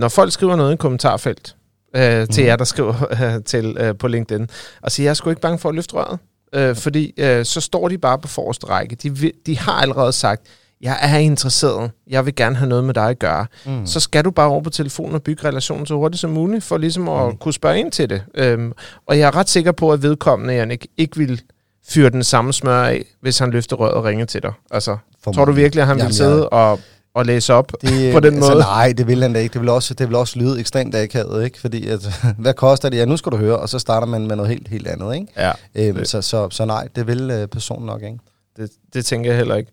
når 0.00 0.08
folk 0.08 0.32
skriver 0.32 0.56
noget 0.56 0.70
i 0.70 0.72
en 0.72 0.78
kommentarfelt, 0.78 1.56
øh, 1.96 2.02
til 2.28 2.42
Mhm. 2.42 2.46
jer, 2.46 2.56
der 2.56 2.64
skriver 2.64 2.94
øh, 3.36 3.44
til 3.44 3.76
øh, 3.80 3.94
på 3.98 4.08
LinkedIn, 4.08 4.48
og 4.82 4.92
siger, 4.92 5.04
jeg 5.04 5.10
er 5.10 5.14
sgu 5.14 5.30
ikke 5.30 5.42
bange 5.42 5.58
for 5.58 5.68
at 5.68 5.74
løfte 5.74 5.94
røret, 5.94 6.18
øh, 6.54 6.76
fordi 6.76 7.14
øh, 7.18 7.44
så 7.44 7.60
står 7.60 7.88
de 7.88 7.98
bare 7.98 8.18
på 8.18 8.28
forreste 8.28 8.66
række. 8.66 8.94
De, 8.96 9.32
de 9.46 9.58
har 9.58 9.72
allerede 9.72 10.12
sagt, 10.12 10.42
jeg 10.82 10.98
er 11.02 11.18
interesseret, 11.18 11.90
jeg 12.10 12.26
vil 12.26 12.34
gerne 12.34 12.56
have 12.56 12.68
noget 12.68 12.84
med 12.84 12.94
dig 12.94 13.08
at 13.08 13.18
gøre. 13.18 13.46
Mm. 13.66 13.86
Så 13.86 14.00
skal 14.00 14.24
du 14.24 14.30
bare 14.30 14.48
over 14.48 14.60
på 14.62 14.70
telefonen 14.70 15.14
og 15.14 15.22
bygge 15.22 15.48
relationen 15.48 15.86
så 15.86 15.94
hurtigt 15.94 16.20
som 16.20 16.30
muligt, 16.30 16.64
for 16.64 16.78
ligesom 16.78 17.08
at 17.08 17.26
Mm. 17.28 17.36
kunne 17.36 17.54
spørge 17.54 17.78
ind 17.78 17.92
til 17.92 18.10
det. 18.10 18.22
Øhm, 18.34 18.72
og 19.06 19.18
jeg 19.18 19.26
er 19.26 19.36
ret 19.36 19.48
sikker 19.48 19.72
på, 19.72 19.92
at 19.92 20.02
vedkommende, 20.02 20.54
Jannik, 20.54 20.86
ikke 20.96 21.16
vil 21.16 21.40
fyre 21.88 22.10
den 22.10 22.24
samme 22.24 22.52
smør 22.52 22.82
af, 22.84 23.04
hvis 23.22 23.38
han 23.38 23.50
løfter 23.50 23.76
røret 23.76 23.94
og 23.94 24.04
ringer 24.04 24.24
til 24.24 24.42
dig. 24.42 24.52
Altså, 24.70 24.96
For 25.24 25.32
tror 25.32 25.44
du 25.44 25.52
virkelig, 25.52 25.80
at 25.82 25.86
han 25.86 25.96
vil 25.96 26.02
Jamen, 26.02 26.14
sidde 26.14 26.36
jeg- 26.36 26.52
og, 26.52 26.80
og 27.14 27.26
læse 27.26 27.54
op 27.54 27.72
Det, 27.82 28.12
på 28.14 28.20
den 28.20 28.34
altså, 28.34 28.50
måde? 28.50 28.60
Nej, 28.62 28.92
det 28.98 29.06
vil 29.06 29.22
han 29.22 29.32
da 29.32 29.38
ikke. 29.40 29.52
Det 29.52 29.60
vil 29.60 29.68
også, 29.68 29.94
det 29.94 30.08
vil 30.08 30.16
også 30.16 30.38
lyde 30.38 30.60
ekstremt 30.60 30.94
akavet, 30.94 31.44
ikke? 31.44 31.60
Fordi, 31.60 31.86
at, 31.88 32.00
hvad 32.38 32.54
koster 32.54 32.88
det? 32.88 32.96
Ja, 32.98 33.04
nu 33.04 33.16
skal 33.16 33.32
du 33.32 33.36
høre, 33.36 33.58
og 33.58 33.68
så 33.68 33.78
starter 33.78 34.06
man 34.06 34.26
med 34.26 34.36
noget 34.36 34.50
helt, 34.50 34.68
helt 34.68 34.86
andet, 34.86 35.14
ikke? 35.14 35.26
Ja, 35.36 35.52
Øhm, 35.74 35.96
Det- 35.96 36.08
så, 36.08 36.22
så, 36.22 36.50
så 36.50 36.64
nej, 36.64 36.88
det 36.96 37.06
vil 37.06 37.30
øh, 37.30 37.48
personen 37.48 37.86
nok 37.86 38.02
ikke. 38.02 38.18
Det, 38.60 38.70
det 38.94 39.04
tænker 39.04 39.30
jeg 39.30 39.38
heller 39.38 39.56
ikke. 39.56 39.72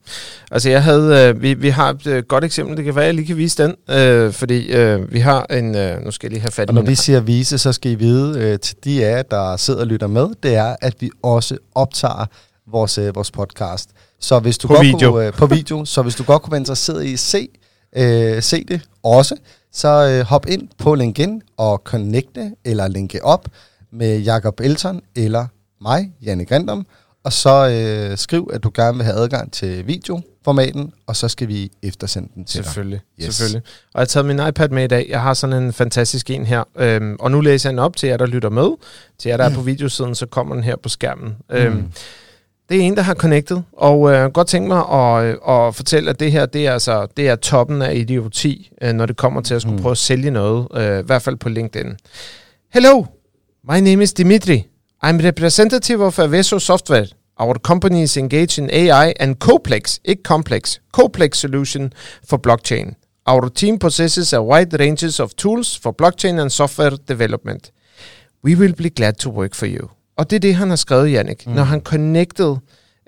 Altså, 0.51 0.69
jeg 0.69 0.84
havde, 0.84 1.30
øh, 1.30 1.42
vi, 1.42 1.54
vi 1.54 1.69
har 1.69 1.89
et 1.89 2.07
øh, 2.07 2.24
godt 2.24 2.44
eksempel. 2.44 2.78
Det 2.78 2.86
kan 2.86 2.95
være, 2.95 3.04
at 3.04 3.07
jeg 3.07 3.16
lige 3.16 3.28
kan 3.28 3.38
vise 3.38 3.63
den, 3.63 3.75
øh, 3.89 4.34
fordi 4.34 4.72
øh, 4.72 5.13
vi 5.13 5.19
har 5.19 5.45
en... 5.45 5.75
Øh, 5.75 6.01
nu 6.06 6.12
skal 6.12 6.28
jeg 6.28 6.31
lige 6.31 6.42
have 6.42 6.51
fat 6.51 6.68
i 6.68 6.69
Og 6.69 6.74
når 6.74 6.81
vi 6.81 6.95
siger 6.95 7.19
vise, 7.19 7.57
så 7.57 7.74
skal 7.74 7.92
I 7.92 7.95
vide 7.95 8.39
øh, 8.39 8.60
til 8.60 8.75
de 8.84 9.06
af 9.06 9.18
jer, 9.18 9.22
der 9.22 9.57
sidder 9.57 9.80
og 9.80 9.88
lytter 9.88 10.07
med, 10.07 10.28
det 10.44 10.56
er, 10.56 10.75
at 10.81 10.95
vi 11.00 11.10
også 11.24 11.57
optager 11.75 12.25
vores, 12.72 12.98
øh, 12.98 13.16
vores 13.16 13.31
podcast. 13.31 13.89
Så 14.19 14.39
hvis 14.39 14.57
du 14.57 14.68
På 14.68 14.74
godt 14.74 14.88
video. 14.88 15.12
Kunne, 15.12 15.28
øh, 15.28 15.34
på 15.34 15.45
video. 15.45 15.86
Så 15.86 16.01
hvis 16.01 16.16
du 16.16 16.24
godt 16.24 16.42
kunne 16.42 16.51
være 16.51 16.62
interesseret 16.62 17.04
i 17.04 17.13
at 17.13 17.19
se, 17.19 17.50
øh, 17.98 18.42
se 18.44 18.63
det 18.63 18.81
også, 19.04 19.36
så 19.74 19.88
øh, 19.88 20.25
hop 20.25 20.45
ind 20.50 20.68
på 20.78 20.95
LinkedIn 20.95 21.42
og 21.57 21.81
connecte 21.84 22.51
eller 22.66 22.88
linke 22.88 23.24
op 23.24 23.48
med 23.92 24.19
Jakob 24.19 24.60
Elton 24.60 25.01
eller 25.16 25.48
mig, 25.81 26.12
Janne 26.22 26.45
Grindom, 26.45 26.86
og 27.27 27.33
så 27.33 27.69
øh, 27.69 28.18
skriv, 28.18 28.50
at 28.53 28.63
du 28.63 28.71
gerne 28.74 28.97
vil 28.97 29.06
have 29.06 29.15
adgang 29.18 29.51
til 29.53 29.88
videoformaten, 29.88 30.94
og 31.07 31.15
så 31.15 31.27
skal 31.27 31.47
vi 31.47 31.71
eftersende 31.83 32.29
den 32.35 32.45
til 32.45 32.57
dig. 32.57 32.65
Selvfølgelig, 32.65 33.00
yes. 33.19 33.25
Yes. 33.27 33.35
selvfølgelig. 33.35 33.62
Og 33.94 34.00
jeg 34.00 34.01
har 34.01 34.06
taget 34.06 34.25
min 34.25 34.39
iPad 34.47 34.69
med 34.69 34.83
i 34.83 34.88
dag. 34.88 35.06
Jeg 35.09 35.21
har 35.21 35.33
sådan 35.33 35.63
en 35.63 35.74
fantastisk 35.74 36.29
en 36.29 36.45
her. 36.45 36.63
Øhm, 36.79 37.15
og 37.19 37.31
nu 37.31 37.41
læser 37.41 37.69
jeg 37.69 37.71
den 37.71 37.79
op 37.79 37.95
til 37.95 38.09
jer, 38.09 38.18
der 38.18 38.25
lytter 38.25 38.50
med. 38.50 38.69
Til 39.19 39.29
jer, 39.29 39.38
der 39.38 39.44
er 39.44 39.53
på 39.56 39.62
videosiden, 39.62 40.15
så 40.15 40.25
kommer 40.25 40.56
den 40.56 40.63
her 40.63 40.75
på 40.83 40.89
skærmen. 40.89 41.35
Øhm, 41.51 41.75
Mm. 41.75 41.91
det 42.69 42.77
er 42.77 42.81
en, 42.81 42.95
der 42.95 43.01
har 43.01 43.13
connected, 43.13 43.62
og 43.77 44.12
øh, 44.13 44.31
godt 44.31 44.47
tænke 44.47 44.68
mig 44.68 44.83
at, 44.91 45.25
øh, 45.25 45.38
at 45.50 45.75
fortælle, 45.75 46.09
at 46.09 46.19
det 46.19 46.31
her 46.31 46.45
det 46.45 46.68
er, 46.68 46.74
altså, 46.74 47.07
det 47.18 47.29
er 47.29 47.35
toppen 47.35 47.81
af 47.81 47.95
idioti, 47.95 48.71
øh, 48.81 48.94
når 48.94 49.06
det 49.06 49.18
kommer 49.18 49.41
til 49.41 49.56
at 49.56 49.62
skulle 49.62 49.75
Mm. 49.75 49.81
prøve 49.81 49.91
at 49.91 49.97
sælge 49.97 50.31
noget, 50.31 50.68
øh, 50.74 51.00
i 51.00 51.03
hvert 51.06 51.21
fald 51.21 51.35
på 51.35 51.50
LinkedIn. 51.50 51.95
Hello, 52.74 53.06
my 53.71 53.79
name 53.79 54.03
is 54.03 54.13
Dimitri. 54.13 54.68
I'm 55.06 55.24
representative 55.27 56.06
of 56.06 56.19
Aveso 56.19 56.59
Software. 56.59 57.06
Our 57.39 57.60
company 57.60 58.01
is 58.01 58.17
engaged 58.17 58.58
in 58.58 58.70
AI 58.72 59.13
and 59.20 59.36
Coplex, 59.39 60.00
ikke 60.06 60.24
complex, 60.24 60.82
Coplex 60.98 61.36
solution 61.36 61.94
for 62.29 62.38
blockchain. 62.38 62.96
Our 63.25 63.50
team 63.50 63.77
possesses 63.77 64.34
a 64.34 64.41
wide 64.41 64.79
ranges 64.79 65.20
of 65.20 65.36
tools 65.36 65.77
for 65.77 65.91
blockchain 65.91 66.39
and 66.39 66.50
software 66.51 66.98
development. 67.08 67.72
We 68.44 68.56
will 68.56 68.74
be 68.74 68.89
glad 68.89 69.13
to 69.13 69.29
work 69.29 69.53
for 69.56 69.65
you. 69.65 69.89
Og 70.17 70.29
det 70.29 70.36
er 70.36 70.39
det, 70.39 70.56
han 70.56 70.70
har 70.70 70.75
skrevet, 70.75 71.12
Jannik, 71.12 71.48
mm. 71.48 71.53
når 71.53 71.63
han 71.63 71.82
connected 71.82 72.56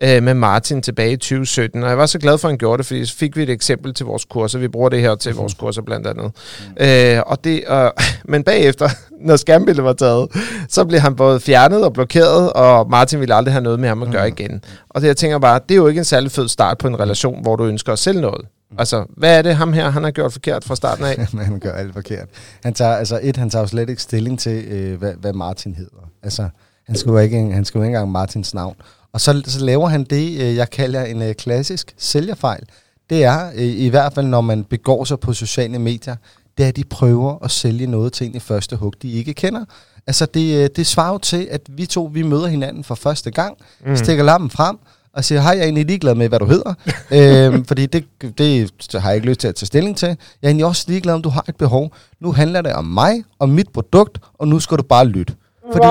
øh, 0.04 0.24
med 0.24 0.34
Martin 0.34 0.82
tilbage 0.82 1.12
i 1.12 1.18
2017. 1.18 1.84
Og 1.84 1.90
jeg 1.90 1.98
var 1.98 2.06
så 2.06 2.20
glad 2.20 2.38
for, 2.38 2.48
at 2.48 2.52
han 2.52 2.58
gjorde 2.58 2.78
det, 2.78 2.86
fordi 2.86 3.06
så 3.06 3.16
fik 3.16 3.38
vi 3.38 3.44
et 3.44 3.50
eksempel 3.50 3.94
til 3.94 4.06
vores 4.06 4.26
kurser. 4.26 4.60
Vi 4.60 4.68
bruger 4.68 4.90
det 4.90 5.02
her 5.02 5.16
til 5.16 5.36
vores 5.36 5.54
kurser 5.54 5.82
blandt 5.82 6.08
andet. 6.08 6.32
Mm. 6.80 6.84
Øh, 6.86 7.22
og 7.26 7.44
det, 7.44 7.64
øh, 7.70 7.90
men 8.32 8.44
bagefter, 8.44 8.90
når 9.28 9.36
skærmbilledet 9.36 9.86
var 9.86 9.94
taget, 9.94 10.28
så 10.70 10.86
blev 10.86 11.00
han 11.00 11.16
både 11.16 11.40
fjernet 11.40 11.84
og 11.84 11.94
blokeret, 11.94 12.54
og 12.54 12.90
Martin 12.90 13.20
ville 13.20 13.36
aldrig 13.36 13.54
have 13.54 13.64
noget 13.64 13.80
med 13.80 13.90
ham 13.90 14.04
at 14.04 14.12
gøre 14.12 14.30
Mm. 14.30 14.36
igen. 14.38 14.64
Og 14.90 15.02
det, 15.02 15.08
jeg 15.08 15.18
tænker 15.18 15.40
bare, 15.40 15.60
det 15.70 15.72
er 15.72 15.76
jo 15.76 15.88
ikke 15.88 16.00
en 16.00 16.06
særlig 16.06 16.32
fed 16.32 16.48
start 16.48 16.78
på 16.78 16.88
en 16.88 17.00
relation, 17.00 17.42
hvor 17.42 17.56
du 17.56 17.66
ønsker 17.66 17.94
at 17.94 18.00
sælge 18.00 18.22
noget. 18.22 18.46
Altså, 18.78 19.06
hvad 19.18 19.38
er 19.38 19.42
det 19.42 19.56
ham 19.56 19.74
her, 19.74 19.90
han 19.90 20.04
har 20.04 20.12
gjort 20.12 20.34
forkert 20.34 20.64
fra 20.64 20.76
starten 20.76 21.06
af? 21.06 21.28
Han 21.46 21.60
gør 21.60 21.72
alt 21.72 21.94
forkert. 21.94 22.28
Han 22.64 22.74
tager, 22.74 22.96
altså 22.96 23.20
et, 23.24 23.38
han 23.38 23.50
tager 23.50 23.64
jo 23.64 23.68
slet 23.68 23.90
ikke 23.90 24.02
stilling 24.02 24.40
til, 24.40 24.66
øh, 24.68 25.00
hvad, 25.00 25.14
hvad 25.14 25.34
Martin 25.34 25.74
hedder. 25.76 26.10
Altså, 26.24 26.50
han 26.88 26.96
skriver 26.96 27.20
ikke, 27.20 27.38
han 27.52 27.66
skriver 27.66 27.86
ikke 27.86 27.96
engang 27.96 28.12
Martins 28.12 28.54
navn. 28.54 28.76
Og 29.14 29.22
så, 29.22 29.42
så 29.46 29.66
laver 29.66 29.88
han 29.88 30.04
det, 30.04 30.42
øh, 30.42 30.56
jeg 30.56 30.70
kalder 30.70 31.04
en 31.04 31.22
øh, 31.22 31.34
klassisk 31.36 31.96
sælgerfejl. 31.98 32.64
Det 33.10 33.24
er, 33.24 33.50
øh, 33.56 33.64
i 33.64 33.88
hvert 33.88 34.14
fald 34.14 34.26
når 34.26 34.42
man 34.42 34.64
begår 34.64 35.04
sig 35.04 35.20
på 35.20 35.34
sociale 35.34 35.80
medier, 35.80 36.16
det 36.58 36.64
er, 36.64 36.68
at 36.68 36.76
de 36.76 36.84
prøver 36.84 37.44
at 37.44 37.52
sælge 37.52 37.88
noget 37.88 38.14
til 38.14 38.28
en 38.28 38.36
i 38.36 38.40
første 38.40 38.76
hug, 38.76 38.94
de 39.02 39.12
ikke 39.12 39.34
kender. 39.34 39.66
Altså, 40.08 40.26
det, 40.26 40.76
det 40.76 40.88
svarer 40.88 41.12
jo 41.12 41.18
til, 41.18 41.48
at 41.52 41.62
vi 41.70 41.86
to, 41.86 42.10
vi 42.14 42.22
møder 42.22 42.48
hinanden 42.48 42.84
for 42.84 42.96
første 42.96 43.32
gang, 43.32 43.58
mm. 43.86 43.96
stikker 43.96 44.24
lappen 44.24 44.50
frem, 44.50 44.78
og 45.14 45.24
siger, 45.24 45.42
hej, 45.42 45.52
jeg 45.52 45.60
er 45.60 45.64
egentlig 45.64 45.86
ligeglad 45.86 46.16
med, 46.16 46.30
hvad 46.30 46.40
du 46.40 46.46
hedder. 46.46 46.74
øhm, 47.52 47.66
fordi 47.66 47.86
det, 47.86 48.06
det 48.38 48.72
har 48.94 49.10
jeg 49.10 49.16
ikke 49.16 49.28
lyst 49.28 49.40
til 49.40 49.48
at 49.48 49.56
tage 49.56 49.66
stilling 49.68 49.98
til. 49.98 50.08
Jeg 50.08 50.18
er 50.42 50.48
egentlig 50.48 50.66
også 50.66 50.86
ligeglad, 50.88 51.14
om 51.14 51.22
du 51.22 51.30
har 51.30 51.46
et 51.50 51.56
behov. 51.56 51.92
Nu 52.20 52.32
handler 52.32 52.62
det 52.62 52.74
om 52.74 52.86
mig 52.86 53.24
og 53.40 53.50
mit 53.50 53.70
produkt, 53.74 54.18
og 54.34 54.48
nu 54.48 54.60
skal 54.60 54.78
du 54.78 54.84
bare 54.84 55.06
lytte. 55.06 55.34
Fordi 55.72 55.88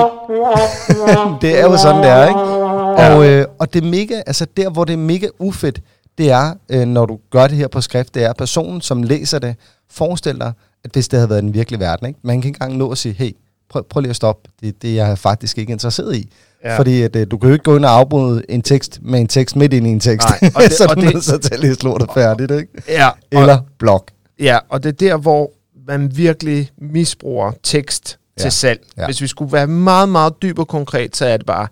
det 1.41 1.59
er 1.59 1.63
jo 1.63 1.77
sådan, 1.77 2.03
det 2.03 2.09
er, 2.09 2.27
ikke? 2.27 2.58
Og, 2.99 3.27
øh, 3.29 3.45
og 3.59 3.73
det 3.73 3.83
er 3.83 3.87
mega, 3.87 4.21
altså 4.27 4.45
der, 4.57 4.69
hvor 4.69 4.83
det 4.85 4.93
er 4.93 4.97
mega 4.97 5.27
ufedt, 5.39 5.81
det 6.17 6.31
er, 6.31 6.53
øh, 6.69 6.87
når 6.87 7.05
du 7.05 7.19
gør 7.31 7.47
det 7.47 7.57
her 7.57 7.67
på 7.67 7.81
skrift, 7.81 8.15
det 8.15 8.23
er 8.23 8.33
personen, 8.33 8.81
som 8.81 9.03
læser 9.03 9.39
det, 9.39 9.55
forestil 9.91 10.39
dig, 10.39 10.51
at 10.83 10.91
hvis 10.93 11.07
det 11.07 11.17
havde 11.19 11.29
været 11.29 11.43
en 11.43 11.53
virkelig 11.53 11.79
verden, 11.79 12.07
ikke? 12.07 12.19
man 12.23 12.41
kan 12.41 12.49
ikke 12.49 12.57
engang 12.57 12.77
nå 12.77 12.91
at 12.91 12.97
sige, 12.97 13.13
hey, 13.13 13.31
prøv, 13.69 13.83
prøv 13.89 14.01
lige 14.01 14.09
at 14.09 14.15
stoppe. 14.15 14.49
Det, 14.61 14.81
det 14.81 14.99
er 14.99 15.07
jeg 15.07 15.17
faktisk 15.17 15.57
ikke 15.57 15.71
interesseret 15.71 16.15
i. 16.15 16.29
Ja. 16.63 16.71
Ja. 16.71 16.77
Fordi 16.79 17.01
at, 17.01 17.15
øh, 17.15 17.27
du 17.31 17.37
kan 17.37 17.47
jo 17.49 17.53
ikke 17.53 17.63
gå 17.63 17.75
ind 17.77 17.85
og 17.85 17.91
afbryde 17.91 18.43
en 18.49 18.61
tekst 18.61 18.99
med 19.01 19.19
en 19.19 19.27
tekst 19.27 19.55
midt 19.55 19.73
ind 19.73 19.87
i 19.87 19.89
en 19.89 19.99
tekst. 19.99 20.27
Nej, 20.41 20.51
og 20.55 20.61
det- 20.63 20.71
så 20.73 20.83
er 20.83 20.87
og 20.87 20.95
du 20.95 21.01
det- 21.01 21.13
nødt 21.13 21.23
til 21.43 21.53
at 21.53 21.59
læse 21.59 21.83
lortet 21.83 22.09
færdigt, 22.13 22.51
ikke? 22.51 22.67
Ja, 22.87 23.07
og, 23.07 23.15
Eller 23.31 23.57
blok. 23.77 24.11
ja, 24.39 24.57
og 24.69 24.83
det 24.83 24.89
er 24.89 24.93
der, 24.93 25.17
hvor 25.17 25.51
man 25.87 26.17
virkelig 26.17 26.69
misbruger 26.77 27.51
tekst 27.63 28.17
ja. 28.37 28.43
Ja. 28.43 28.49
til 28.49 28.51
salg. 28.51 28.79
Ja. 28.97 29.01
Ja. 29.01 29.07
Hvis 29.07 29.21
vi 29.21 29.27
skulle 29.27 29.51
være 29.51 29.67
meget, 29.67 30.09
meget 30.09 30.33
dyb 30.41 30.59
og 30.59 30.67
konkret, 30.67 31.15
så 31.17 31.25
er 31.25 31.37
det 31.37 31.45
bare, 31.45 31.67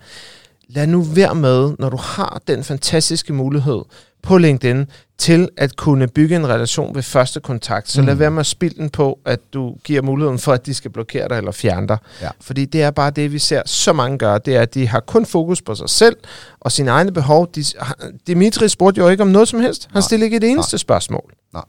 lad 0.68 0.86
nu 0.86 1.02
være 1.02 1.34
med, 1.34 1.72
når 1.78 1.88
du 1.88 1.96
har 1.96 2.40
den 2.48 2.64
fantastiske 2.64 3.32
mulighed 3.32 3.82
på 4.22 4.38
LinkedIn 4.38 4.86
til 5.18 5.48
at 5.56 5.76
kunne 5.76 6.08
bygge 6.08 6.36
en 6.36 6.48
relation 6.48 6.94
ved 6.94 7.02
første 7.02 7.40
kontakt. 7.40 7.90
Så 7.90 8.00
mm. 8.00 8.06
lad 8.06 8.14
være 8.14 8.30
med 8.30 8.40
at 8.40 8.46
spille 8.46 8.76
den 8.76 8.90
på, 8.90 9.18
at 9.24 9.40
du 9.52 9.74
giver 9.84 10.02
muligheden 10.02 10.38
for, 10.38 10.52
at 10.52 10.66
de 10.66 10.74
skal 10.74 10.90
blokere 10.90 11.28
dig 11.28 11.36
eller 11.36 11.52
fjerne 11.52 11.88
dig. 11.88 11.98
Ja. 12.22 12.28
Fordi 12.40 12.64
det 12.64 12.82
er 12.82 12.90
bare 12.90 13.10
det, 13.10 13.32
vi 13.32 13.38
ser 13.38 13.62
så 13.66 13.92
mange 13.92 14.18
gøre. 14.18 14.38
Det 14.38 14.56
er, 14.56 14.62
at 14.62 14.74
de 14.74 14.88
har 14.88 15.00
kun 15.00 15.26
fokus 15.26 15.62
på 15.62 15.74
sig 15.74 15.88
selv 15.88 16.16
og 16.60 16.72
sine 16.72 16.90
egne 16.90 17.12
behov. 17.12 17.48
De, 17.54 17.64
Dimitri 18.26 18.68
spurgte 18.68 19.00
jo 19.00 19.08
ikke 19.08 19.22
om 19.22 19.28
noget 19.28 19.48
som 19.48 19.60
helst. 19.60 19.84
Han 19.84 19.94
Nej. 19.94 20.00
stillede 20.00 20.24
ikke 20.24 20.36
et 20.36 20.44
eneste 20.44 20.74
Nej. 20.74 20.78
spørgsmål. 20.78 21.32
Nej. 21.52 21.64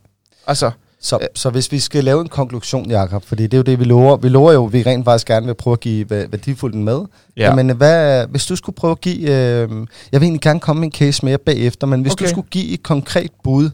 Altså, 0.48 0.72
Så, 1.02 1.20
så 1.36 1.50
hvis 1.50 1.72
vi 1.72 1.80
skal 1.80 2.04
lave 2.04 2.22
en 2.22 2.28
konklusion, 2.30 2.90
Jacob, 2.92 3.24
fordi 3.26 3.44
det 3.44 3.54
er 3.54 3.58
jo 3.58 3.64
det, 3.64 3.80
vi 3.80 3.84
lover. 3.84 4.18
Vi 4.18 4.30
lover 4.30 4.52
jo, 4.52 4.66
at 4.66 4.74
vi 4.74 4.84
rent 4.84 5.06
faktisk 5.06 5.28
gerne 5.28 5.46
vil 5.46 5.54
prøve 5.56 5.74
at 5.74 5.80
give 5.80 6.06
væ- 6.06 6.28
værdifuldt 6.32 6.76
med. 6.76 7.00
Ja. 7.38 7.56
Men 7.56 7.70
hvad, 7.76 8.28
hvis 8.28 8.46
du 8.46 8.56
skulle 8.56 8.76
prøve 8.76 8.92
at 8.92 9.02
give... 9.02 9.18
Øh, 9.22 9.70
jeg 10.12 10.22
vil 10.22 10.26
egentlig 10.26 10.42
gerne 10.42 10.60
komme 10.60 10.80
med 10.80 10.88
en 10.88 10.92
case 10.92 11.26
mere 11.26 11.38
bagefter, 11.38 11.88
men 11.88 12.02
hvis 12.02 12.14
Okay. 12.14 12.26
du 12.26 12.30
skulle 12.30 12.48
give 12.50 12.70
et 12.74 12.84
konkret 12.84 13.32
bud 13.44 13.70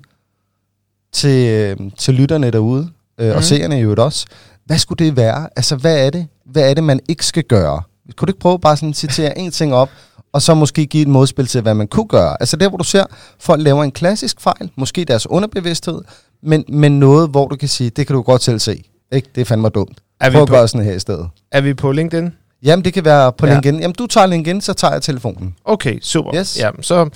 til, 1.14 1.48
øh, 1.50 1.78
til 1.98 2.14
lytterne 2.14 2.52
derude, 2.52 2.90
øh, 3.20 3.28
Mhm. 3.28 3.36
og 3.38 3.44
seerne 3.44 3.80
i 3.80 3.82
øvrigt 3.82 4.00
også, 4.00 4.26
hvad 4.66 4.78
skulle 4.78 5.06
det 5.06 5.16
være? 5.18 5.50
Altså, 5.56 5.76
hvad 5.76 6.06
er 6.06 6.10
det? 6.10 6.28
Hvad 6.46 6.70
er 6.70 6.74
det, 6.74 6.84
man 6.84 7.00
ikke 7.10 7.26
skal 7.26 7.44
gøre? 7.44 7.82
Kunne 8.16 8.26
du 8.26 8.30
ikke 8.32 8.40
prøve 8.40 8.60
bare 8.60 8.78
sådan 8.78 8.90
at 8.90 8.96
citere 8.96 9.38
en 9.38 9.52
ting 9.52 9.74
op, 9.74 9.90
og 10.36 10.42
så 10.42 10.54
måske 10.54 10.86
give 10.86 11.02
et 11.02 11.08
modspil 11.08 11.48
til, 11.48 11.62
hvad 11.62 11.74
man 11.74 11.88
kunne 11.88 12.08
gøre? 12.08 12.38
Altså 12.40 12.58
der, 12.58 12.70
hvor 12.70 12.78
du 12.78 12.84
ser, 12.84 13.04
folk 13.40 13.62
laver 13.62 13.84
en 13.84 13.92
klassisk 13.92 14.42
fejl, 14.42 14.70
måske 14.76 15.06
deres 15.06 15.28
underbevidsthed, 15.30 16.02
men, 16.44 16.64
men 16.70 17.00
noget, 17.00 17.30
hvor 17.30 17.48
du 17.48 17.56
kan 17.56 17.68
sige, 17.70 17.90
det 17.90 18.08
kan 18.08 18.16
du 18.16 18.22
godt 18.22 18.44
selv 18.44 18.60
se. 18.60 18.84
Ikke? 19.12 19.28
Det 19.36 19.42
er 19.42 19.46
fandme 19.46 19.70
dumt. 19.70 19.98
Er 20.22 20.30
vi 20.30 20.34
Prøv 20.34 20.42
at 20.42 20.48
på- 20.48 20.54
gøre 20.54 20.68
sådan 20.68 20.86
her 20.86 20.94
i 20.94 21.00
stedet. 21.00 21.28
er 21.52 21.62
vi 21.62 21.74
på 21.74 21.92
LinkedIn? 21.92 22.34
Jamen, 22.64 22.86
det 22.86 22.94
kan 22.94 23.06
være 23.06 23.34
på 23.34 23.48
Ja. 23.48 23.54
LinkedIn. 23.54 23.80
Jamen, 23.80 23.96
du 23.96 24.08
tager 24.08 24.28
LinkedIn, 24.28 24.62
så 24.62 24.74
tager 24.74 24.94
jeg 24.94 25.02
telefonen. 25.02 25.56
Okay, 25.66 26.00
super. 26.02 26.36
Yes. 26.36 26.60
Ja, 26.60 26.70
så, 26.82 27.10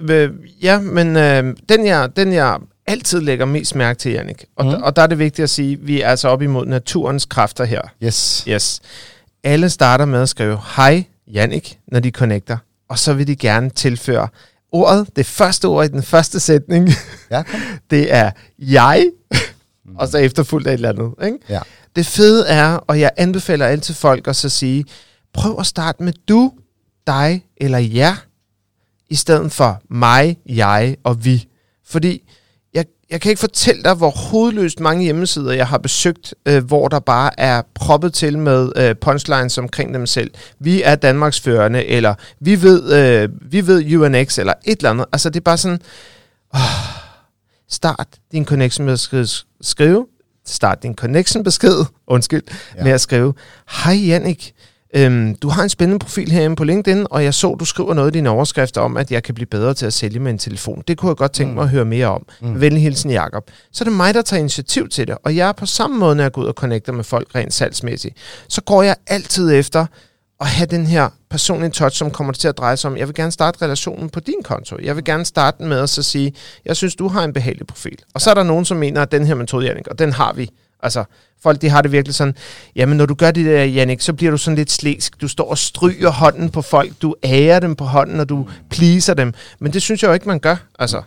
øh, 0.00 0.30
ja, 0.62 0.80
men 0.80 1.16
øh, 1.16 1.54
den, 1.68 1.86
jeg, 1.86 2.08
den 2.16 2.32
jeg 2.32 2.58
altid 2.86 3.20
lægger 3.20 3.44
mest 3.44 3.74
mærke 3.74 3.98
til, 3.98 4.12
Jannik, 4.12 4.44
og, 4.56 4.64
mm. 4.66 4.82
Og 4.82 4.96
der 4.96 5.02
er 5.02 5.06
det 5.06 5.18
vigtigt 5.18 5.42
at 5.44 5.50
sige, 5.50 5.78
vi 5.80 6.00
er 6.00 6.08
altså 6.08 6.28
op 6.28 6.42
imod 6.42 6.66
naturens 6.66 7.24
kræfter 7.24 7.64
her. 7.64 7.82
Yes. 8.04 8.44
Yes. 8.48 8.80
Alle 9.44 9.70
starter 9.70 10.04
med 10.04 10.22
at 10.22 10.28
skrive, 10.28 10.58
hej 10.76 11.04
Jannik, 11.32 11.78
når 11.86 12.00
de 12.00 12.10
connecter, 12.10 12.56
og 12.88 12.98
så 12.98 13.14
vil 13.14 13.26
de 13.26 13.36
gerne 13.36 13.70
tilføre 13.70 14.28
ordet, 14.72 15.16
det 15.16 15.26
første 15.26 15.64
ord 15.68 15.84
i 15.84 15.88
den 15.88 16.02
første 16.02 16.40
sætning, 16.40 16.88
Ja, 17.30 17.42
kom. 17.42 17.60
det 17.90 18.14
er 18.14 18.30
jeg, 18.58 19.10
og 19.96 20.08
så 20.08 20.18
efterfulgt 20.18 20.66
af 20.66 20.70
et 20.70 20.74
eller 20.74 20.88
andet. 20.88 21.26
Ikke? 21.26 21.38
Ja. 21.48 21.60
Det 21.96 22.06
fede 22.06 22.46
er, 22.46 22.72
og 22.74 23.00
jeg 23.00 23.10
anbefaler 23.16 23.66
altid 23.66 23.94
folk 23.94 24.28
at 24.28 24.36
så 24.36 24.48
sige, 24.48 24.84
prøv 25.32 25.56
at 25.58 25.66
starte 25.66 26.02
med 26.02 26.12
du, 26.28 26.52
dig 27.06 27.44
eller 27.56 27.78
jer, 27.78 28.14
i 29.08 29.14
stedet 29.14 29.52
for 29.52 29.82
mig, 29.90 30.36
jeg 30.46 30.96
og 31.04 31.24
vi. 31.24 31.46
Fordi 31.86 32.30
jeg, 33.10 33.20
kan 33.20 33.30
ikke 33.30 33.40
fortælle 33.40 33.82
dig, 33.82 33.94
hvor 33.94 34.10
hovedløst 34.10 34.80
mange 34.80 35.04
hjemmesider, 35.04 35.52
jeg 35.52 35.66
har 35.66 35.78
besøgt, 35.78 36.34
øh, 36.46 36.64
hvor 36.64 36.88
der 36.88 37.00
bare 37.00 37.40
er 37.40 37.62
proppet 37.74 38.14
til 38.14 38.38
med 38.38 38.72
øh, 38.76 38.94
punchlines 39.00 39.58
omkring 39.58 39.94
dem 39.94 40.06
selv. 40.06 40.30
Vi 40.58 40.82
er 40.82 40.94
Danmarks 40.94 41.40
førende, 41.40 41.84
eller 41.84 42.14
vi 42.40 42.62
ved, 42.62 42.92
øh, 42.92 43.28
vi 43.52 43.66
ved 43.66 43.96
UNX, 43.96 44.38
eller 44.38 44.52
et 44.64 44.78
eller 44.78 44.90
andet. 44.90 45.06
Altså 45.12 45.30
det 45.30 45.36
er 45.36 45.44
bare 45.44 45.58
sådan, 45.58 45.80
åh, 46.54 46.60
start 47.68 48.08
din 48.32 48.44
connection 48.44 48.84
med 48.84 48.92
at 48.92 49.00
skrive, 49.00 49.26
skrive 49.60 50.06
start 50.46 50.82
din 50.82 50.94
connection 50.94 51.44
besked, 51.44 51.84
undskyld. 52.06 52.42
Ja. 52.76 52.84
med 52.84 52.92
at 52.92 53.00
skrive, 53.00 53.34
hej 53.84 53.94
Jannik, 53.94 54.54
øhm, 54.94 55.34
du 55.34 55.48
har 55.48 55.62
en 55.62 55.68
spændende 55.68 55.98
profil 55.98 56.30
herinde 56.30 56.56
på 56.56 56.64
LinkedIn, 56.64 57.06
og 57.10 57.24
jeg 57.24 57.34
så, 57.34 57.54
du 57.54 57.64
skriver 57.64 57.94
noget 57.94 58.10
i 58.10 58.18
dine 58.18 58.30
overskrifter 58.30 58.80
om, 58.80 58.96
at 58.96 59.10
jeg 59.10 59.22
kan 59.22 59.34
blive 59.34 59.46
bedre 59.46 59.74
til 59.74 59.86
at 59.86 59.92
sælge 59.92 60.20
med 60.20 60.32
en 60.32 60.38
telefon. 60.38 60.82
Det 60.88 60.98
kunne 60.98 61.08
jeg 61.08 61.16
godt 61.16 61.32
tænke 61.32 61.54
mig 61.54 61.62
at 61.62 61.68
høre 61.68 61.84
mere 61.84 62.06
om. 62.06 62.26
Mm. 62.40 62.60
Venlig 62.60 62.82
hilsen, 62.82 63.10
Jakob. 63.10 63.50
Så 63.72 63.84
er 63.84 63.88
det 63.88 63.96
mig, 63.96 64.14
der 64.14 64.22
tager 64.22 64.40
initiativ 64.40 64.88
til 64.88 65.06
det, 65.06 65.16
og 65.24 65.36
jeg 65.36 65.48
er 65.48 65.52
på 65.52 65.66
samme 65.66 65.98
måde, 65.98 66.16
når 66.16 66.24
jeg 66.24 66.32
går 66.32 66.42
ud 66.42 66.46
og 66.46 66.54
connecter 66.54 66.92
med 66.92 67.04
folk 67.04 67.34
rent 67.34 67.54
salgsmæssigt. 67.54 68.16
Så 68.48 68.60
går 68.60 68.82
jeg 68.82 68.96
altid 69.06 69.54
efter 69.54 69.86
at 70.40 70.46
have 70.46 70.66
den 70.66 70.86
her 70.86 71.08
personlige 71.30 71.70
touch, 71.70 71.98
som 71.98 72.10
kommer 72.10 72.32
til 72.32 72.48
at 72.48 72.58
dreje 72.58 72.76
sig 72.76 72.90
om, 72.90 72.96
jeg 72.96 73.06
vil 73.06 73.14
gerne 73.14 73.32
starte 73.32 73.62
relationen 73.62 74.10
på 74.10 74.20
din 74.20 74.42
konto. 74.44 74.76
Jeg 74.82 74.96
vil 74.96 75.04
gerne 75.04 75.24
starte 75.24 75.62
med 75.62 75.78
at 75.78 75.90
så 75.90 76.02
sige, 76.02 76.34
jeg 76.64 76.76
synes, 76.76 76.96
du 76.96 77.08
har 77.08 77.24
en 77.24 77.32
behagelig 77.32 77.66
profil. 77.66 77.98
Og 78.14 78.20
så 78.20 78.30
er 78.30 78.34
der 78.34 78.42
nogen, 78.42 78.64
som 78.64 78.76
mener, 78.76 79.02
at 79.02 79.12
den 79.12 79.26
her 79.26 79.34
metode, 79.34 79.66
Jannik, 79.66 79.88
og 79.88 79.98
den 79.98 80.12
har 80.12 80.32
vi. 80.32 80.50
Altså, 80.82 81.04
folk 81.42 81.60
de 81.62 81.68
har 81.68 81.82
det 81.82 81.92
virkelig 81.92 82.14
sådan, 82.14 82.34
jamen 82.76 82.96
når 82.96 83.06
du 83.06 83.14
gør 83.14 83.30
det 83.30 83.46
der, 83.46 83.64
Jannik, 83.64 84.00
så 84.00 84.12
bliver 84.12 84.30
du 84.30 84.36
sådan 84.36 84.56
lidt 84.56 84.70
slæsk. 84.70 85.20
Du 85.20 85.28
står 85.28 85.50
og 85.50 85.58
stryger 85.58 86.10
hånden 86.10 86.50
på 86.50 86.62
folk, 86.62 86.92
du 87.02 87.14
ærer 87.24 87.60
dem 87.60 87.76
på 87.76 87.84
hånden, 87.84 88.20
og 88.20 88.28
du 88.28 88.48
pleaser 88.70 89.14
dem. 89.14 89.34
Men 89.58 89.72
det 89.72 89.82
synes 89.82 90.02
jeg 90.02 90.08
jo 90.08 90.14
ikke, 90.14 90.28
man 90.28 90.40
gør. 90.40 90.56
Altså, 90.78 91.02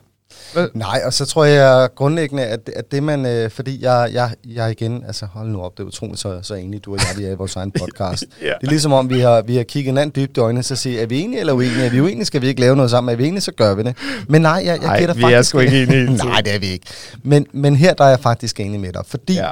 Nej, 0.74 1.02
og 1.06 1.14
så 1.14 1.26
tror 1.26 1.46
jeg 1.46 1.90
grundlæggende, 1.96 2.44
at, 2.46 2.70
at 2.76 2.92
det 2.92 3.04
man, 3.04 3.26
øh, 3.26 3.50
fordi 3.50 3.84
jeg, 3.84 4.10
jeg, 4.14 4.32
jeg 4.46 4.72
igen, 4.72 5.04
altså 5.08 5.26
hold 5.26 5.48
nu 5.48 5.62
op, 5.62 5.78
det 5.78 5.84
er 5.84 5.88
utroligt 5.88 6.20
så, 6.20 6.40
så 6.42 6.54
enige, 6.54 6.80
du 6.80 6.94
og 6.94 7.00
jeg, 7.00 7.18
vi 7.18 7.24
er 7.24 7.32
i 7.32 7.36
vores 7.36 7.56
egen 7.56 7.72
podcast. 7.72 8.26
Ja. 8.42 8.48
Det 8.62 8.68
er 8.68 8.70
ligesom 8.70 8.94
om, 8.94 9.10
vi 9.10 9.20
har, 9.20 9.42
vi 9.42 9.56
har 9.56 9.64
kigget 9.64 9.94
hinanden 9.94 10.24
dybt 10.24 10.38
i 10.38 10.40
øjnene, 10.40 10.64
så 10.64 10.76
siger, 10.76 11.02
er 11.02 11.06
vi 11.06 11.20
enige 11.20 11.40
eller 11.40 11.54
uenige? 11.54 11.86
Er 11.86 11.90
vi 11.90 12.02
uenige, 12.02 12.26
skal 12.26 12.42
vi 12.42 12.48
ikke 12.48 12.62
lave 12.62 12.76
noget 12.76 12.92
sammen. 12.92 13.14
Er 13.14 13.18
vi 13.18 13.28
enige, 13.28 13.42
så 13.42 13.52
gør 13.52 13.76
vi 13.76 13.84
det. 13.84 13.96
Men 14.28 14.42
nej, 14.42 14.62
jeg, 14.66 14.82
jeg 14.82 14.90
Ej, 14.90 15.00
gætter 15.00 15.16
vi 15.16 15.22
faktisk... 15.22 15.38
er 15.38 15.42
sgu 15.42 15.60
ikke 15.60 15.84
enige 15.84 16.16
nej, 16.26 16.42
det 16.42 16.56
er 16.56 16.60
vi 16.60 16.68
ikke. 16.68 16.86
Men, 17.24 17.46
men 17.54 17.76
her 17.76 17.94
der 17.94 18.04
er 18.04 18.10
jeg 18.10 18.20
faktisk 18.20 18.60
enig 18.60 18.80
med 18.80 18.94
dig, 18.94 19.02
fordi 19.08 19.34
ja. 19.34 19.50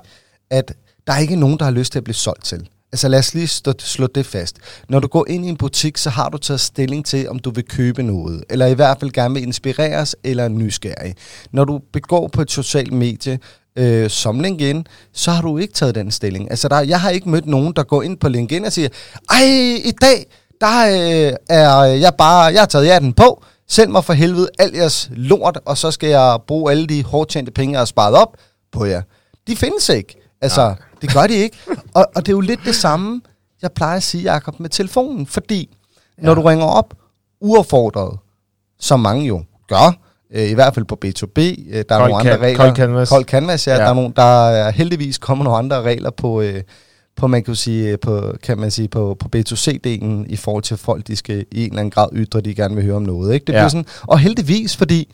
at 0.50 0.74
der 1.08 1.14
er 1.14 1.18
ikke 1.18 1.36
nogen, 1.36 1.60
der 1.60 1.66
har 1.66 1.72
lyst 1.72 1.92
til 1.92 2.00
at 2.00 2.04
blive 2.04 2.16
solgt 2.16 2.46
til. 2.46 2.68
Altså 2.94 3.08
lad 3.08 3.20
os 3.20 3.34
lige 3.34 3.48
stå, 3.48 3.74
slå 3.80 4.08
det 4.08 4.26
fast. 4.26 4.56
Når 4.90 5.00
du 5.00 5.08
går 5.08 5.26
ind 5.28 5.46
i 5.46 5.50
en 5.50 5.58
butik, 5.58 5.98
så 5.98 6.10
har 6.10 6.30
du 6.30 6.38
taget 6.38 6.60
stilling 6.60 7.06
til, 7.06 7.30
om 7.30 7.40
du 7.40 7.52
vil 7.52 7.66
købe 7.66 8.04
noget. 8.04 8.44
Eller 8.50 8.66
i 8.66 8.74
hvert 8.74 9.00
fald 9.00 9.12
gerne 9.12 9.34
vil 9.34 9.44
inspireres 9.44 10.16
eller 10.24 10.44
er 10.44 10.50
nysgerrig. 10.50 11.16
Når 11.52 11.66
du 11.66 11.80
begår 11.94 12.28
på 12.28 12.42
et 12.42 12.52
socialt 12.52 12.94
medie, 12.94 13.40
øh, 13.76 14.10
som 14.10 14.40
LinkedIn, 14.40 14.88
så 15.14 15.32
har 15.32 15.42
du 15.42 15.58
ikke 15.58 15.74
taget 15.74 15.96
den 15.96 16.12
stilling. 16.12 16.52
Altså 16.52 16.68
der, 16.68 16.80
jeg 16.80 17.02
har 17.02 17.10
ikke 17.10 17.30
mødt 17.30 17.46
nogen, 17.46 17.74
der 17.76 17.84
går 17.84 18.02
ind 18.02 18.18
på 18.18 18.30
LinkedIn 18.30 18.66
og 18.66 18.72
siger, 18.72 18.90
ej, 19.30 19.44
i 19.84 19.92
dag, 20.02 20.26
der 20.62 20.86
øh, 20.88 21.34
er 21.50 21.84
jeg 21.84 22.14
bare, 22.18 22.44
jeg 22.44 22.62
har 22.62 22.66
taget 22.66 22.86
hjerten 22.86 23.14
på, 23.14 23.44
send 23.70 23.92
mig 23.92 24.06
for 24.06 24.14
helvede 24.14 24.50
alt 24.60 24.76
jeres 24.76 25.10
lort, 25.12 25.60
og 25.66 25.78
så 25.78 25.92
skal 25.92 26.10
jeg 26.10 26.40
bruge 26.48 26.72
alle 26.72 26.88
de 26.88 27.04
hårdt 27.04 27.30
tjente 27.30 27.52
penge, 27.52 27.72
jeg 27.72 27.80
har 27.80 27.86
sparet 27.86 28.16
op 28.16 28.38
på 28.72 28.86
jer. 28.86 29.02
De 29.48 29.56
findes 29.56 29.90
ikke. 29.90 30.16
Altså, 30.42 30.66
Nej 30.66 30.76
det 31.02 31.14
gør 31.14 31.28
de 31.28 31.34
ikke. 31.34 31.58
Og, 31.94 32.06
og 32.16 32.26
det 32.26 32.28
er 32.32 32.36
jo 32.36 32.40
lidt 32.42 32.60
det 32.66 32.76
samme, 32.76 33.22
jeg 33.62 33.72
plejer 33.72 33.96
at 33.98 34.04
sige, 34.04 34.34
Jacob, 34.34 34.60
med 34.60 34.70
telefonen. 34.70 35.26
Fordi 35.28 35.78
ja. 36.18 36.24
når 36.26 36.34
du 36.34 36.42
ringer 36.42 36.66
op 36.66 36.94
uaffordret, 37.42 38.18
som 38.80 39.00
mange 39.00 39.26
jo 39.28 39.44
gør, 39.70 39.98
øh, 40.34 40.50
i 40.50 40.54
hvert 40.54 40.74
fald 40.74 40.86
på 40.86 40.98
B2B, 41.06 41.40
øh, 41.70 41.84
der 41.90 41.96
er 41.96 42.00
Kold 42.00 42.00
nogle 42.00 42.16
andre 42.16 42.38
regler. 42.38 42.58
kold 42.66 42.76
canvas. 42.76 43.10
Kold 43.10 43.26
canvas, 43.26 43.68
ja. 43.68 43.74
Ja. 43.74 43.80
Der, 43.82 43.90
er 43.90 43.94
nogle, 43.94 44.14
der 44.16 44.50
er 44.50 44.72
heldigvis 44.72 45.18
kommer 45.18 45.44
nogle 45.44 45.58
andre 45.60 45.82
regler 45.82 46.10
på, 46.10 46.42
øh, 46.42 46.64
på 47.16 47.28
man 47.28 47.44
kan 47.44 47.56
sige, 47.56 47.98
på, 47.98 48.34
kan 48.44 48.58
man 48.58 48.72
sige, 48.72 48.88
på, 48.88 49.18
på 49.20 49.30
B2C-delen 49.36 50.26
i 50.28 50.36
forhold 50.36 50.64
til 50.64 50.78
folk, 50.78 51.08
de 51.08 51.16
skal 51.16 51.46
i 51.52 51.60
en 51.64 51.70
eller 51.70 51.80
anden 51.80 51.92
grad 51.92 52.08
ytre, 52.14 52.42
de 52.42 52.56
gerne 52.56 52.76
vil 52.76 52.84
høre 52.84 52.96
om 52.96 53.02
noget. 53.02 53.34
Ikke? 53.34 53.46
Det 53.46 53.54
Ja. 53.54 53.58
bliver 53.60 53.68
sådan, 53.70 53.86
og 54.02 54.20
heldigvis, 54.20 54.78
fordi 54.78 55.14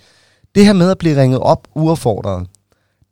det 0.55 0.65
her 0.65 0.73
med 0.73 0.91
at 0.91 0.97
blive 0.97 1.21
ringet 1.21 1.39
op 1.39 1.67
uaffordret, 1.75 2.47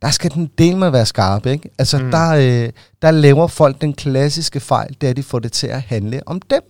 der 0.02 0.10
skal 0.10 0.30
den 0.30 0.50
del 0.58 0.76
med 0.76 0.90
være 0.90 1.06
skarp, 1.06 1.46
ikke? 1.46 1.70
Altså, 1.78 1.98
Mm. 1.98 2.10
der, 2.10 2.30
øh, 2.30 2.70
der 3.02 3.10
laver 3.10 3.46
folk 3.46 3.80
den 3.80 3.92
klassiske 3.94 4.60
fejl, 4.60 4.96
det 5.00 5.06
er, 5.06 5.10
at 5.10 5.16
de 5.16 5.22
får 5.22 5.38
det 5.38 5.52
til 5.52 5.66
at 5.66 5.80
handle 5.82 6.20
om 6.26 6.40
dem, 6.50 6.62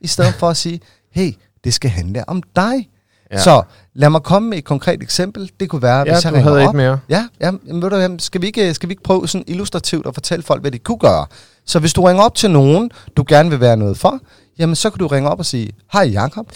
i 0.00 0.06
stedet 0.06 0.34
for 0.34 0.48
at 0.48 0.56
sige, 0.56 0.80
hey, 1.12 1.32
det 1.64 1.74
skal 1.74 1.90
handle 1.90 2.28
om 2.28 2.42
dig. 2.56 2.88
Ja. 3.32 3.38
Så 3.38 3.62
lad 3.94 4.10
mig 4.10 4.22
komme 4.22 4.50
med 4.50 4.58
et 4.58 4.64
konkret 4.64 5.02
eksempel. 5.02 5.50
Det 5.60 5.68
kunne 5.70 5.82
være, 5.82 5.98
ja, 5.98 6.04
hvis 6.14 6.24
jeg 6.24 6.32
ringer 6.32 6.50
havde 6.52 6.68
op. 6.68 6.74
et 6.74 6.76
mere. 6.76 6.98
Ja, 7.08 7.28
ja 7.40 7.50
jamen, 7.66 7.82
ved 7.82 7.90
du, 8.08 8.24
skal, 8.24 8.40
vi 8.42 8.46
ikke, 8.46 8.74
skal 8.74 8.88
vi 8.88 8.92
ikke 8.92 9.02
prøve 9.02 9.28
sådan 9.28 9.44
illustrativt 9.46 10.06
at 10.06 10.14
fortælle 10.14 10.42
folk, 10.42 10.60
hvad 10.60 10.70
de 10.70 10.78
kunne 10.78 10.98
gøre? 10.98 11.26
Så 11.66 11.78
hvis 11.78 11.92
du 11.92 12.02
ringer 12.02 12.22
op 12.22 12.34
til 12.34 12.50
nogen, 12.50 12.90
du 13.16 13.24
gerne 13.28 13.50
vil 13.50 13.60
være 13.60 13.76
noget 13.76 13.98
for, 13.98 14.18
jamen 14.58 14.76
så 14.76 14.90
kan 14.90 14.98
du 14.98 15.06
ringe 15.06 15.30
op 15.30 15.38
og 15.38 15.46
sige, 15.46 15.72
hej 15.92 16.02
Jakob. 16.02 16.46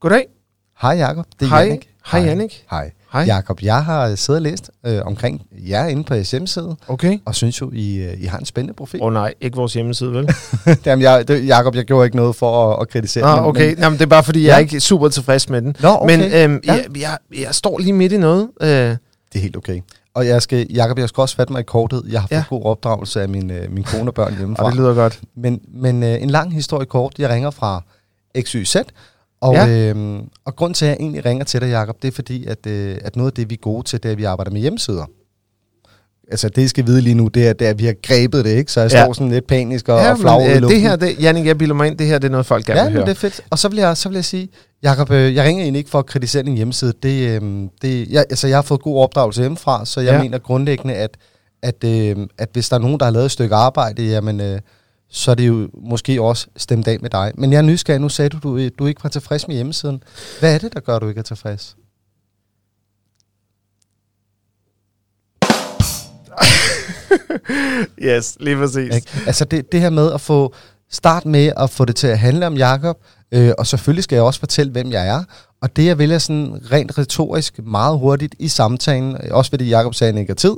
Goddag. 0.00 0.26
Hej 0.82 0.92
Jakob, 0.92 1.26
det 1.40 1.46
er 1.46 1.48
Hej. 1.50 1.60
Jannik. 1.60 1.88
Hej, 2.06 2.20
Jannik. 2.20 2.64
Hej. 2.70 2.90
Hej. 3.12 3.22
Jakob, 3.22 3.62
jeg 3.62 3.84
har 3.84 4.14
siddet 4.14 4.38
og 4.38 4.42
læst 4.42 4.70
øh, 4.86 5.00
omkring 5.04 5.42
jer 5.68 5.86
inde 5.86 6.04
på 6.04 6.14
jeres 6.14 6.30
hjemmeside, 6.30 6.76
Okay. 6.88 7.18
og 7.24 7.34
synes 7.34 7.60
jo, 7.60 7.70
I, 7.74 7.96
øh, 7.96 8.20
I 8.22 8.24
har 8.26 8.38
en 8.38 8.44
spændende 8.44 8.74
profil. 8.74 9.00
Åh 9.02 9.06
oh, 9.06 9.12
nej, 9.12 9.34
ikke 9.40 9.56
vores 9.56 9.72
hjemmeside, 9.74 10.12
vel? 10.12 10.28
Jamen, 10.86 11.02
jeg, 11.02 11.28
det, 11.28 11.46
Jacob, 11.46 11.74
jeg 11.74 11.84
gjorde 11.84 12.04
ikke 12.04 12.16
noget 12.16 12.36
for 12.36 12.72
at, 12.72 12.78
at 12.80 12.88
kritisere. 12.88 13.24
Ah, 13.24 13.36
men- 13.42 13.48
okay. 13.48 13.68
Men, 13.68 13.78
Jamen, 13.78 13.98
det 13.98 14.04
er 14.04 14.08
bare, 14.08 14.24
fordi 14.24 14.40
jeg 14.42 14.48
Ja. 14.48 14.54
er 14.54 14.58
ikke 14.58 14.80
super 14.80 15.08
tilfreds 15.08 15.48
med 15.48 15.62
den. 15.62 15.76
Nå, 15.80 15.88
okay. 16.00 16.16
Men 16.16 16.32
øhm, 16.32 16.60
Ja. 16.66 16.72
jeg, 16.72 16.84
jeg, 17.00 17.18
jeg 17.38 17.54
står 17.54 17.78
lige 17.78 17.92
midt 17.92 18.12
i 18.12 18.16
noget. 18.16 18.48
Øh, 18.60 18.68
det 18.68 18.96
er 19.34 19.38
helt 19.38 19.56
okay. 19.56 19.80
og 20.14 20.26
jeg 20.26 20.42
skal, 20.42 20.66
Jacob, 20.70 20.98
jeg 20.98 21.08
skal 21.08 21.20
også 21.20 21.36
fatte 21.36 21.52
mig 21.52 21.60
i 21.60 21.64
kortet. 21.64 22.02
Jeg 22.10 22.20
har 22.20 22.28
fået 22.28 22.38
Ja. 22.38 22.44
god 22.48 22.64
opdragelse 22.64 23.22
af 23.22 23.28
min, 23.28 23.50
øh, 23.50 23.72
min 23.72 23.84
kone 23.84 24.10
og 24.10 24.14
børn 24.14 24.36
hjemmefra. 24.36 24.62
Og 24.64 24.72
det 24.72 24.78
lyder 24.80 24.94
godt. 24.94 25.20
Men, 25.36 25.60
men 25.74 26.02
øh, 26.02 26.22
en 26.22 26.30
lang 26.30 26.54
historie 26.54 26.86
kort. 26.86 27.14
Jeg 27.18 27.28
ringer 27.30 27.50
fra 27.50 27.82
XYZ, 28.40 28.76
og, 29.42 29.54
Ja. 29.54 29.64
ja. 29.66 29.92
øh, 29.94 30.20
og 30.44 30.56
grund 30.56 30.74
til, 30.74 30.84
at 30.84 30.88
jeg 30.88 30.96
egentlig 31.00 31.24
ringer 31.24 31.44
til 31.44 31.60
dig, 31.60 31.70
Jacob, 31.70 31.96
det 32.02 32.08
er 32.08 32.12
fordi, 32.12 32.46
at, 32.46 32.66
øh, 32.66 32.96
at 33.04 33.16
noget 33.16 33.30
af 33.30 33.34
det, 33.34 33.50
vi 33.50 33.54
er 33.54 33.58
gode 33.62 33.82
til, 33.86 34.02
det 34.02 34.08
er, 34.08 34.12
at 34.12 34.18
vi 34.18 34.24
arbejder 34.24 34.50
med 34.52 34.60
hjemmesider. 34.60 35.04
Altså, 36.30 36.48
det 36.48 36.62
I 36.62 36.68
skal 36.68 36.86
vide 36.86 37.00
lige 37.00 37.14
nu, 37.14 37.28
det 37.28 37.48
er, 37.48 37.52
det 37.52 37.66
er 37.66 37.70
at 37.70 37.78
vi 37.78 37.84
har 37.84 37.94
grebet 38.02 38.44
det, 38.44 38.50
ikke? 38.50 38.72
Så 38.72 38.80
jeg 38.80 38.90
Ja. 38.92 39.04
står 39.04 39.12
sådan 39.12 39.30
lidt 39.30 39.46
panisk 39.46 39.88
og, 39.88 39.98
Ja, 40.00 40.12
og 40.34 40.42
i 40.42 40.50
øh, 40.50 40.62
det 40.62 40.80
her, 40.80 40.96
det, 40.96 41.22
Jannik, 41.22 41.46
jeg 41.46 41.58
bilder 41.58 41.74
mig 41.74 41.86
ind, 41.86 41.98
det 41.98 42.06
her 42.06 42.18
det 42.18 42.28
er 42.28 42.30
noget, 42.32 42.46
folk 42.46 42.66
gerne 42.66 42.80
Ja, 42.80 42.84
vil 42.86 42.92
høre. 42.92 43.04
det 43.04 43.10
er 43.10 43.14
fedt. 43.14 43.40
Og 43.50 43.58
så 43.58 43.68
vil 43.68 43.78
jeg, 43.78 43.96
så 43.96 44.08
vil 44.08 44.14
jeg 44.16 44.24
sige, 44.24 44.48
Jacob, 44.82 45.10
øh, 45.10 45.34
jeg 45.34 45.44
ringer 45.44 45.62
egentlig 45.62 45.78
ikke 45.78 45.90
for 45.90 45.98
at 45.98 46.06
kritisere 46.06 46.42
din 46.42 46.54
hjemmeside. 46.56 46.92
Det, 47.02 47.42
øh, 47.42 47.68
det, 47.82 48.08
jeg, 48.10 48.24
altså, 48.30 48.46
jeg 48.48 48.56
har 48.56 48.62
fået 48.62 48.82
god 48.82 49.02
opdragelse 49.02 49.40
hjemmefra, 49.40 49.84
så 49.84 50.00
jeg 50.00 50.08
Ja. 50.10 50.16
ja. 50.16 50.22
mener 50.22 50.38
grundlæggende, 50.38 50.94
at, 50.94 51.16
at, 51.62 51.84
øh, 51.84 52.16
at 52.38 52.48
hvis 52.52 52.68
der 52.68 52.76
er 52.76 52.80
nogen, 52.80 52.98
der 52.98 53.04
har 53.06 53.12
lavet 53.12 53.24
et 53.24 53.30
stykke 53.32 53.54
arbejde, 53.54 54.02
jamen, 54.02 54.40
øh, 54.40 54.60
så 55.12 55.30
er 55.30 55.34
det 55.34 55.48
jo 55.48 55.68
måske 55.74 56.22
også 56.22 56.46
stemt 56.56 56.88
af 56.88 56.98
med 57.00 57.10
dig. 57.10 57.32
Men 57.34 57.52
jeg 57.52 57.58
er 57.58 57.62
nysgerrig. 57.62 58.00
Nu 58.00 58.08
sagde 58.08 58.28
du, 58.28 58.38
du, 58.38 58.68
du 58.68 58.86
ikke 58.86 59.04
var 59.04 59.10
tilfreds 59.10 59.48
med 59.48 59.56
hjemmesiden. 59.56 60.02
Hvad 60.40 60.54
er 60.54 60.58
det, 60.58 60.74
der 60.74 60.80
gør, 60.80 60.96
at 60.96 61.02
du 61.02 61.08
ikke 61.08 61.18
er 61.18 61.22
tilfreds? 61.22 61.76
Yes, 67.98 68.36
lige 68.40 68.56
præcis. 68.56 68.94
Ikke? 68.94 69.10
Altså 69.26 69.44
det, 69.44 69.72
det 69.72 69.80
her 69.80 69.90
med 69.90 70.12
at 70.12 70.20
få 70.20 70.54
start 70.90 71.26
med 71.26 71.52
at 71.56 71.70
få 71.70 71.84
det 71.84 71.96
til 71.96 72.06
at 72.06 72.18
handle 72.18 72.46
om 72.46 72.56
Jakob, 72.56 72.98
øh, 73.32 73.52
og 73.58 73.66
selvfølgelig 73.66 74.04
skal 74.04 74.16
jeg 74.16 74.22
også 74.22 74.40
fortælle, 74.40 74.72
hvem 74.72 74.92
jeg 74.92 75.08
er. 75.08 75.24
Og 75.62 75.76
det 75.76 75.86
jeg 75.86 75.98
vælger 75.98 76.18
sådan 76.18 76.72
rent 76.72 76.98
retorisk 76.98 77.60
meget 77.64 77.98
hurtigt 77.98 78.34
i 78.38 78.48
samtalen, 78.48 79.16
også 79.30 79.50
fordi 79.50 79.68
Jakob 79.68 79.94
sagde, 79.94 80.12
at 80.12 80.18
ikke 80.18 80.30
har 80.30 80.34
tid, 80.34 80.56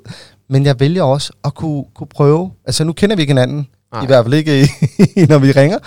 men 0.48 0.66
jeg 0.66 0.80
vælger 0.80 1.02
også 1.02 1.32
at 1.44 1.54
kunne, 1.54 1.84
kunne 1.94 2.06
prøve, 2.06 2.52
altså 2.64 2.84
nu 2.84 2.92
kender 2.92 3.16
vi 3.16 3.22
ikke 3.22 3.30
hinanden, 3.30 3.68
Nej. 3.94 4.02
I 4.02 4.06
hvert 4.06 4.24
fald 4.24 4.34
ikke, 4.34 4.68
når 5.32 5.38
vi 5.38 5.50
ringer, 5.52 5.78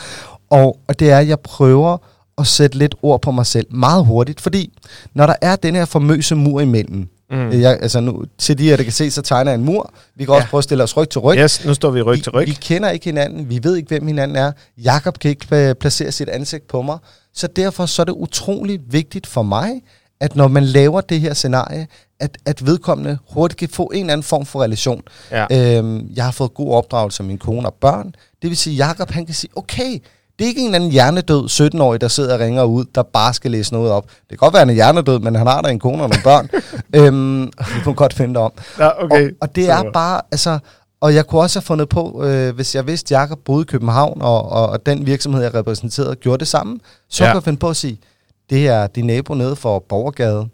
og, 0.49 0.79
og 0.87 0.99
det 0.99 1.11
er, 1.11 1.17
at 1.19 1.27
jeg 1.27 1.39
prøver 1.39 1.97
at 2.37 2.47
sætte 2.47 2.77
lidt 2.77 2.95
ord 3.01 3.21
på 3.21 3.31
mig 3.31 3.45
selv 3.45 3.67
meget 3.71 4.05
hurtigt, 4.05 4.41
fordi 4.41 4.73
når 5.13 5.25
der 5.25 5.35
er 5.41 5.55
den 5.55 5.75
her 5.75 5.85
famøse 5.85 6.35
mur 6.35 6.61
imellem, 6.61 7.07
Mm. 7.31 7.37
mm. 7.37 7.61
jeg, 7.61 7.77
altså 7.81 7.99
nu, 7.99 8.23
til 8.37 8.57
de 8.57 8.63
her, 8.63 8.75
der 8.77 8.83
kan 8.83 8.91
se, 8.93 9.11
så 9.11 9.21
tegner 9.21 9.51
jeg 9.51 9.57
en 9.59 9.65
mur, 9.65 9.91
vi 10.15 10.25
kan 10.25 10.33
ja. 10.33 10.37
Også 10.37 10.47
prøve 10.49 10.59
at 10.59 10.63
stille 10.63 10.83
os 10.83 10.97
ryg 10.97 11.09
til 11.09 11.21
ryg, 11.21 11.37
Yes, 11.37 11.65
nu 11.65 11.73
står 11.73 11.91
vi 11.91 12.01
ryg 12.01 12.23
til 12.23 12.31
ryg. 12.31 12.45
vi, 12.45 12.51
vi 12.51 12.57
kender 12.61 12.89
ikke 12.89 13.05
hinanden, 13.05 13.49
vi 13.49 13.59
ved 13.63 13.75
ikke, 13.75 13.87
hvem 13.87 14.07
hinanden 14.07 14.37
er. 14.37 14.51
Jakob 14.77 15.19
kan 15.19 15.29
ikke 15.29 15.47
øh, 15.69 15.75
placere 15.75 16.11
sit 16.11 16.29
ansigt 16.29 16.67
på 16.67 16.81
mig. 16.81 16.97
Så 17.33 17.47
derfor 17.47 17.85
så 17.85 18.01
er 18.01 18.03
det 18.03 18.13
utrolig 18.13 18.79
vigtigt 18.89 19.27
for 19.27 19.41
mig, 19.43 19.81
at 20.19 20.35
når 20.35 20.47
man 20.47 20.63
laver 20.63 21.01
det 21.01 21.19
her 21.19 21.33
scenarie, 21.33 21.87
at, 22.19 22.37
at 22.45 22.65
vedkommende 22.65 23.17
hurtigt 23.33 23.59
kan 23.59 23.69
få 23.69 23.83
en 23.83 23.99
eller 23.99 24.13
anden 24.13 24.23
form 24.23 24.45
for 24.45 24.63
relation. 24.63 25.01
Ja. 25.31 25.77
Øhm, 25.77 26.09
jeg 26.15 26.23
har 26.23 26.31
fået 26.31 26.53
god 26.53 26.73
opdragelse 26.73 27.23
af 27.23 27.27
min 27.27 27.37
kone 27.37 27.67
og 27.67 27.73
børn. 27.73 28.15
Det 28.41 28.49
vil 28.49 28.57
sige, 28.57 28.83
at 28.83 28.87
Jacob 28.87 29.11
han 29.11 29.25
kan 29.25 29.35
sige, 29.35 29.51
okay, 29.55 29.99
det 30.39 30.45
er 30.45 30.47
ikke 30.47 30.61
en 30.61 30.65
eller 30.65 30.75
anden 30.75 30.91
hjernedød 30.91 31.45
17-årig, 31.49 32.01
der 32.01 32.07
sidder 32.07 32.33
og 32.33 32.39
ringer 32.39 32.63
ud, 32.63 32.85
der 32.95 33.03
bare 33.03 33.33
skal 33.33 33.51
læse 33.51 33.73
noget 33.73 33.91
op. 33.91 34.03
Det 34.07 34.29
kan 34.29 34.37
godt 34.37 34.53
være, 34.53 34.61
at 34.61 34.67
han 34.67 34.69
er 34.69 34.73
hjernedød, 34.73 35.19
men 35.19 35.35
han 35.35 35.47
har 35.47 35.61
da 35.61 35.69
en 35.69 35.79
kone 35.79 36.03
og 36.03 36.09
nogle 36.09 36.23
børn. 36.23 36.49
øhm, 37.05 37.43
vi 37.45 37.81
kan 37.83 37.95
godt 37.95 38.13
finde 38.13 38.33
det 38.33 38.41
om. 38.41 38.51
Ja, 38.79 39.03
okay. 39.03 39.27
Og, 39.27 39.31
og 39.41 39.55
det 39.55 39.69
er 39.69 39.91
bare, 39.93 40.21
altså, 40.31 40.59
og 41.01 41.15
jeg 41.15 41.27
kunne 41.27 41.41
også 41.41 41.59
have 41.59 41.65
fundet 41.65 41.89
på, 41.89 42.23
øh, 42.23 42.55
hvis 42.55 42.75
jeg 42.75 42.87
vidste, 42.87 43.15
at 43.15 43.21
Jacob 43.21 43.39
boede 43.45 43.61
i 43.61 43.65
København, 43.65 44.21
og, 44.21 44.51
og, 44.51 44.69
og 44.69 44.85
den 44.85 45.05
virksomhed, 45.05 45.43
jeg 45.43 45.53
repræsenterede, 45.53 46.15
gjorde 46.15 46.39
det 46.39 46.47
samme, 46.47 46.79
så 47.09 47.23
ja. 47.23 47.29
kunne 47.29 47.35
jeg 47.35 47.43
finde 47.43 47.59
på 47.59 47.69
at 47.69 47.75
sige, 47.75 47.99
det 48.49 48.67
er 48.67 48.87
din 48.87 49.05
nabo 49.05 49.33
nede 49.33 49.55
for 49.55 49.79
Borgergade, 49.89 50.47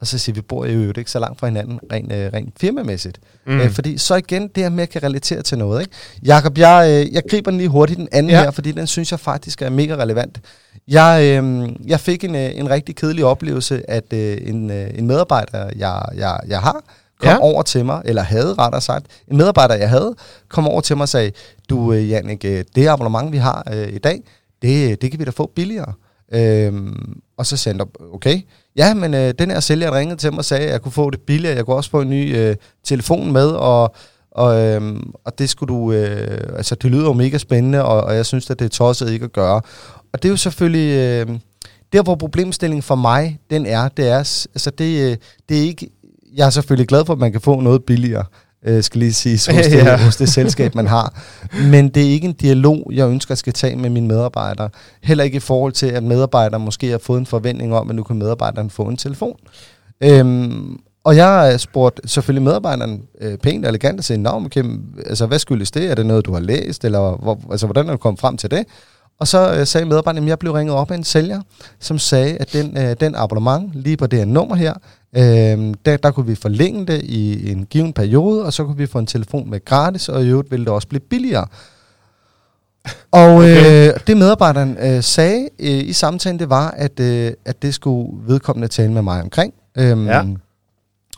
og 0.00 0.06
så 0.06 0.18
siger 0.18 0.34
vi, 0.34 0.40
bor 0.40 0.64
i 0.64 0.74
øvrigt 0.74 0.98
ikke 0.98 1.10
så 1.10 1.18
langt 1.18 1.40
fra 1.40 1.46
hinanden, 1.46 1.80
rent, 1.92 2.12
øh, 2.12 2.30
rent 2.32 2.54
firmamæssigt. 2.60 3.20
Mm. 3.46 3.60
Øh, 3.60 3.70
fordi 3.70 3.98
så 3.98 4.14
igen, 4.14 4.48
det 4.48 4.62
her 4.62 4.70
med 4.70 4.82
at 4.82 4.88
kan 4.90 5.02
relatere 5.02 5.42
til 5.42 5.58
noget. 5.58 5.80
Ikke? 5.80 5.92
Jakob, 6.24 6.58
jeg, 6.58 6.86
øh, 7.06 7.14
jeg 7.14 7.22
griber 7.30 7.50
den 7.50 7.58
lige 7.58 7.68
hurtigt, 7.68 7.98
den 7.98 8.08
anden 8.12 8.30
Ja. 8.30 8.42
her, 8.42 8.50
fordi 8.50 8.72
den 8.72 8.86
synes 8.86 9.10
jeg 9.10 9.20
faktisk 9.20 9.62
er 9.62 9.70
mega 9.70 9.94
relevant. 9.96 10.40
Jeg, 10.88 11.40
øh, 11.44 11.68
jeg 11.86 12.00
fik 12.00 12.24
en, 12.24 12.34
øh, 12.34 12.50
en 12.58 12.70
rigtig 12.70 12.96
kedelig 12.96 13.24
oplevelse, 13.24 13.90
at 13.90 14.12
øh, 14.12 14.38
en, 14.42 14.70
øh, 14.70 14.90
en 14.94 15.06
medarbejder, 15.06 15.70
jeg, 15.76 16.02
jeg, 16.16 16.40
jeg 16.48 16.60
har, 16.60 16.72
kom 17.20 17.28
Ja. 17.28 17.30
ja. 17.30 17.38
over 17.40 17.62
til 17.62 17.84
mig, 17.84 18.02
eller 18.04 18.22
havde 18.22 18.54
rettere 18.54 18.80
sagt, 18.80 19.06
en 19.28 19.36
medarbejder, 19.36 19.74
jeg 19.74 19.88
havde, 19.90 20.14
kom 20.48 20.68
over 20.68 20.80
til 20.80 20.96
mig 20.96 21.02
og 21.02 21.08
sagde, 21.08 21.30
du 21.70 21.92
øh, 21.92 22.10
Jannik, 22.10 22.44
øh, 22.44 22.64
det 22.74 22.88
abonnement, 22.88 23.32
vi 23.32 23.36
har 23.36 23.66
øh, 23.72 23.88
i 23.92 23.98
dag, 23.98 24.20
det, 24.62 25.02
det 25.02 25.10
kan 25.10 25.20
vi 25.20 25.24
da 25.24 25.30
få 25.30 25.50
billigere. 25.54 25.92
Øhm, 26.32 27.20
og 27.38 27.46
så 27.46 27.56
sagde 27.56 27.78
han, 27.78 27.88
okay, 28.12 28.40
ja, 28.76 28.94
men 28.94 29.14
øh, 29.14 29.34
den 29.38 29.50
her 29.50 29.60
sælger 29.60 29.96
ringede 29.98 30.20
til 30.20 30.30
mig 30.32 30.38
og 30.38 30.44
sagde, 30.44 30.64
at 30.64 30.72
jeg 30.72 30.82
kunne 30.82 30.92
få 30.92 31.10
det 31.10 31.20
billigere, 31.20 31.56
jeg 31.56 31.64
kunne 31.64 31.76
også 31.76 31.90
få 31.90 32.00
en 32.00 32.10
ny 32.10 32.36
øh, 32.36 32.56
telefon 32.84 33.32
med, 33.32 33.48
og, 33.48 33.94
og, 34.30 34.60
øh, 34.60 35.00
og 35.24 35.38
det 35.38 35.50
skulle 35.50 35.74
du, 35.74 35.92
øh, 35.92 36.56
altså 36.56 36.74
det 36.74 36.90
lyder 36.90 37.04
jo 37.04 37.12
mega 37.12 37.38
spændende, 37.38 37.84
og, 37.84 38.00
og 38.00 38.16
jeg 38.16 38.26
synes, 38.26 38.50
at 38.50 38.58
det 38.58 38.64
er 38.64 38.68
tosset 38.68 39.10
ikke 39.10 39.24
at 39.24 39.32
gøre. 39.32 39.60
Og 40.12 40.22
det 40.22 40.24
er 40.24 40.30
jo 40.30 40.36
selvfølgelig, 40.36 40.96
øh, 40.96 41.38
der 41.92 42.02
hvor 42.02 42.14
problemstillingen 42.14 42.82
for 42.82 42.94
mig, 42.94 43.38
den 43.50 43.66
er, 43.66 43.88
det 43.88 44.08
er, 44.08 44.18
altså 44.18 44.72
det, 44.78 45.10
øh, 45.10 45.16
det 45.48 45.58
er 45.58 45.62
ikke, 45.62 45.90
jeg 46.34 46.46
er 46.46 46.50
selvfølgelig 46.50 46.88
glad 46.88 47.04
for, 47.04 47.12
at 47.12 47.18
man 47.18 47.32
kan 47.32 47.40
få 47.40 47.60
noget 47.60 47.84
billigere, 47.84 48.24
øh, 48.66 48.82
skal 48.82 48.98
lige 48.98 49.12
sige, 49.12 49.32
hos, 49.56 49.66
det, 49.66 49.72
Ja. 49.72 49.96
hos 50.04 50.16
det 50.16 50.28
selskab, 50.28 50.74
man 50.74 50.86
har. 50.86 51.14
Men 51.70 51.88
det 51.88 52.02
er 52.06 52.10
ikke 52.10 52.24
en 52.26 52.32
dialog, 52.32 52.90
jeg 52.94 53.08
ønsker 53.08 53.34
skal 53.34 53.52
tage 53.52 53.76
med 53.76 53.90
mine 53.90 54.08
medarbejdere. 54.08 54.68
Heller 55.02 55.24
ikke 55.24 55.36
i 55.36 55.40
forhold 55.40 55.72
til, 55.72 55.86
at 55.86 56.02
medarbejdere 56.02 56.60
måske 56.60 56.90
har 56.90 56.98
fået 56.98 57.18
en 57.18 57.26
forventning 57.26 57.74
om, 57.74 57.90
at 57.90 57.96
nu 57.96 58.02
kan 58.02 58.16
medarbejderen 58.16 58.70
få 58.70 58.82
en 58.82 58.96
telefon. 58.96 59.36
Øhm, 60.00 60.78
og 61.04 61.16
jeg 61.16 61.26
har 61.26 61.56
spurgt 61.56 62.00
selvfølgelig 62.06 62.42
medarbejderen 62.42 63.02
øh, 63.20 63.38
pænt 63.38 63.64
og 63.64 63.68
elegant 63.68 63.98
og 63.98 64.04
sagde, 64.04 64.22
Nå, 64.22 64.48
altså, 65.06 65.26
hvad 65.26 65.38
skyldes 65.38 65.70
det? 65.70 65.90
Er 65.90 65.94
det 65.94 66.06
noget, 66.06 66.26
du 66.26 66.32
har 66.32 66.40
læst? 66.40 66.84
Eller 66.84 67.16
hvor, 67.22 67.40
altså, 67.50 67.66
hvordan 67.66 67.86
er 67.86 67.90
du 67.90 67.96
kommet 67.96 68.20
frem 68.20 68.36
til 68.36 68.50
det? 68.50 68.64
Og 69.20 69.28
så 69.28 69.54
øh, 69.54 69.66
sagde 69.66 69.86
medarbejderen, 69.86 70.24
at 70.24 70.28
jeg 70.28 70.38
blev 70.38 70.52
ringet 70.52 70.76
op 70.76 70.90
af 70.90 70.94
en 70.94 71.04
sælger, 71.04 71.40
som 71.80 71.98
sagde, 71.98 72.36
at 72.36 72.52
den, 72.52 72.78
øh, 72.78 72.96
den 73.00 73.14
abonnement 73.14 73.70
lige 73.74 73.96
på 73.96 74.06
det 74.06 74.18
her 74.18 74.26
nummer 74.26 74.56
her, 74.56 74.74
øh, 75.16 75.74
der, 75.86 75.96
der 75.96 76.10
kunne 76.10 76.26
vi 76.26 76.34
forlænge 76.34 76.86
det 76.86 77.02
i 77.02 77.52
en 77.52 77.66
given 77.66 77.92
periode, 77.92 78.44
og 78.44 78.52
så 78.52 78.64
kunne 78.64 78.76
vi 78.76 78.86
få 78.86 78.98
en 78.98 79.06
telefon 79.06 79.50
med 79.50 79.64
gratis, 79.64 80.08
og 80.08 80.24
i 80.24 80.28
øvrigt 80.28 80.50
ville 80.50 80.64
det 80.64 80.72
også 80.72 80.88
blive 80.88 81.00
billigere. 81.00 81.46
Og 83.10 83.34
Okay. 83.34 83.88
øh, 83.88 83.94
det 84.06 84.16
medarbejderen 84.16 84.76
øh, 84.80 85.02
sagde 85.02 85.48
øh, 85.58 85.68
i 85.68 85.92
samtalen, 85.92 86.38
det 86.38 86.50
var, 86.50 86.70
at, 86.70 87.00
øh, 87.00 87.32
at 87.44 87.62
det 87.62 87.74
skulle 87.74 88.18
vedkommende 88.26 88.68
tale 88.68 88.92
med 88.92 89.02
mig 89.02 89.22
omkring. 89.22 89.54
Øhm, 89.78 90.06
Ja. 90.06 90.24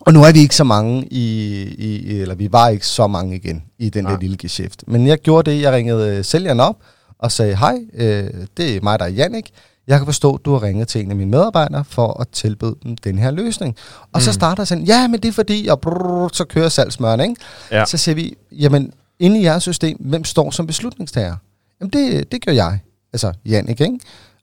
Og 0.01 0.13
nu 0.13 0.23
er 0.25 0.33
vi 0.33 0.39
ikke 0.39 0.57
så 0.57 0.65
mange 0.65 1.05
i, 1.11 1.55
i, 1.79 2.21
eller 2.21 2.35
vi 2.35 2.49
var 2.53 2.69
ikke 2.69 2.87
så 2.87 3.07
mange 3.07 3.37
igen 3.37 3.63
i 3.79 3.91
den 3.91 4.05
Nej. 4.05 4.13
der 4.13 4.21
lille 4.21 4.37
geschæft. 4.37 4.85
Men 4.87 5.07
jeg 5.07 5.19
gjorde 5.19 5.51
det, 5.51 5.63
jeg 5.63 5.73
ringede 5.73 6.17
øh, 6.17 6.25
sælgeren 6.25 6.61
op 6.61 6.77
og 7.19 7.33
sagde, 7.33 7.57
hej, 7.57 7.79
øh, 7.95 8.31
det 8.57 8.77
er 8.77 8.81
mig, 8.83 8.99
der 8.99 9.05
er 9.05 9.09
Jannik. 9.09 9.51
Jeg 9.87 9.99
kan 9.99 10.07
forstå, 10.07 10.35
at 10.35 10.45
du 10.45 10.53
har 10.53 10.63
ringet 10.63 10.89
til 10.89 11.01
en 11.05 11.11
af 11.11 11.17
mine 11.17 11.31
medarbejdere 11.31 11.85
for 11.85 12.21
at 12.21 12.29
tilbyde 12.29 12.75
dem 12.83 12.97
den 12.97 13.19
her 13.19 13.31
løsning. 13.31 13.77
Og 14.01 14.09
mm. 14.15 14.21
så 14.21 14.33
starter 14.33 14.65
sådan, 14.65 14.85
ja, 14.85 15.09
men 15.09 15.21
det 15.21 15.29
er 15.29 15.33
fordi, 15.33 15.67
og 15.71 15.81
brrr, 15.81 16.29
så 16.33 16.45
kører 16.45 16.69
salgsmøren, 16.69 17.21
ikke? 17.21 17.35
Ja. 17.71 17.85
Så 17.85 17.97
siger 17.97 18.15
vi, 18.15 18.35
jamen, 18.53 18.93
inde 19.19 19.41
i 19.41 19.45
jeres 19.45 19.63
system, 19.63 19.97
hvem 20.01 20.25
står 20.25 20.51
som 20.51 20.67
beslutningstager? 20.67 21.37
Jamen, 21.81 21.91
det, 21.91 22.33
det 22.33 22.45
gør 22.45 22.53
jeg. 22.53 22.79
Altså, 23.13 23.33
Jannik, 23.47 23.81
ikke? 23.81 23.99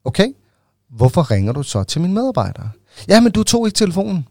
Okay, 0.05 0.27
hvorfor 0.89 1.31
ringer 1.31 1.53
du 1.53 1.63
så 1.63 1.83
til 1.83 2.01
mine 2.01 2.13
medarbejdere? 2.13 2.69
Ja, 3.07 3.19
men 3.19 3.31
du 3.31 3.43
tog 3.43 3.67
ikke 3.67 3.75
telefonen. 3.75 4.27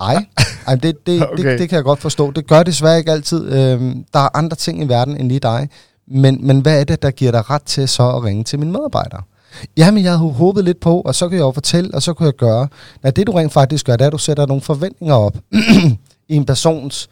Nej, 0.00 0.24
Ej, 0.66 0.74
det, 0.74 1.06
det, 1.06 1.22
okay. 1.32 1.44
Det, 1.44 1.58
det 1.58 1.68
kan 1.68 1.76
jeg 1.76 1.84
godt 1.84 2.00
forstå. 2.00 2.30
Det 2.30 2.46
gør 2.46 2.62
desværre 2.62 2.98
ikke 2.98 3.12
altid. 3.12 3.52
Øhm, 3.52 4.04
der 4.12 4.18
er 4.18 4.36
andre 4.36 4.56
ting 4.56 4.82
i 4.82 4.88
verden 4.88 5.16
end 5.16 5.28
lige 5.28 5.40
dig. 5.40 5.68
Men, 6.08 6.46
men 6.46 6.60
hvad 6.60 6.80
er 6.80 6.84
det, 6.84 7.02
der 7.02 7.10
giver 7.10 7.30
dig 7.30 7.50
ret 7.50 7.62
til 7.62 7.88
så 7.88 8.10
at 8.10 8.24
ringe 8.24 8.44
til 8.44 8.58
mine 8.58 8.72
medarbejdere? 8.72 9.22
Jamen, 9.76 10.04
jeg 10.04 10.18
havde 10.18 10.32
håbet 10.32 10.64
lidt 10.64 10.80
på, 10.80 11.00
og 11.00 11.14
så 11.14 11.28
kan 11.28 11.38
jeg 11.38 11.44
jo 11.44 11.50
fortælle, 11.50 11.94
og 11.94 12.02
så 12.02 12.12
kunne 12.12 12.26
jeg 12.26 12.34
gøre. 12.34 12.68
Nej, 13.02 13.10
det 13.10 13.26
du 13.26 13.32
rent 13.32 13.52
faktisk 13.52 13.86
gør, 13.86 13.96
det 13.96 14.02
er, 14.02 14.06
at 14.06 14.12
du 14.12 14.18
sætter 14.18 14.46
nogle 14.46 14.62
forventninger 14.62 15.14
op 15.14 15.36
i 16.28 16.36
en 16.36 16.44
persons 16.44 17.08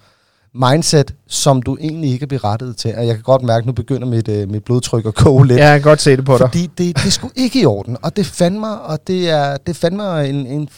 mindset, 0.55 1.15
som 1.27 1.63
du 1.63 1.77
egentlig 1.81 2.11
ikke 2.11 2.23
er 2.23 2.27
berettiget 2.27 2.77
til. 2.77 2.95
Og 2.97 3.07
jeg 3.07 3.15
kan 3.15 3.23
godt 3.23 3.43
mærke, 3.43 3.63
at 3.63 3.67
nu 3.67 3.73
begynder 3.73 4.07
mit, 4.07 4.29
øh, 4.29 4.51
mit 4.51 4.65
blodtryk 4.65 5.07
at 5.07 5.15
koge 5.15 5.47
lidt. 5.47 5.59
Ja, 5.59 5.69
jeg 5.69 5.81
kan 5.81 5.91
godt 5.91 6.01
se 6.01 6.17
det 6.17 6.25
på 6.25 6.33
dig. 6.39 6.49
Fordi 6.49 6.63
det, 6.67 6.97
det 6.97 7.07
er 7.07 7.11
sgu 7.11 7.31
ikke 7.37 7.61
i 7.61 7.65
orden, 7.65 7.97
og 8.03 8.17
det 8.17 8.27
fandt 8.27 8.61
mig, 8.61 8.81
og 8.81 9.07
det 9.07 9.31
er, 9.31 9.57
det 9.57 9.77
fandt 9.77 9.97
mig 9.97 10.31
en, 10.31 10.47
en 10.47 10.69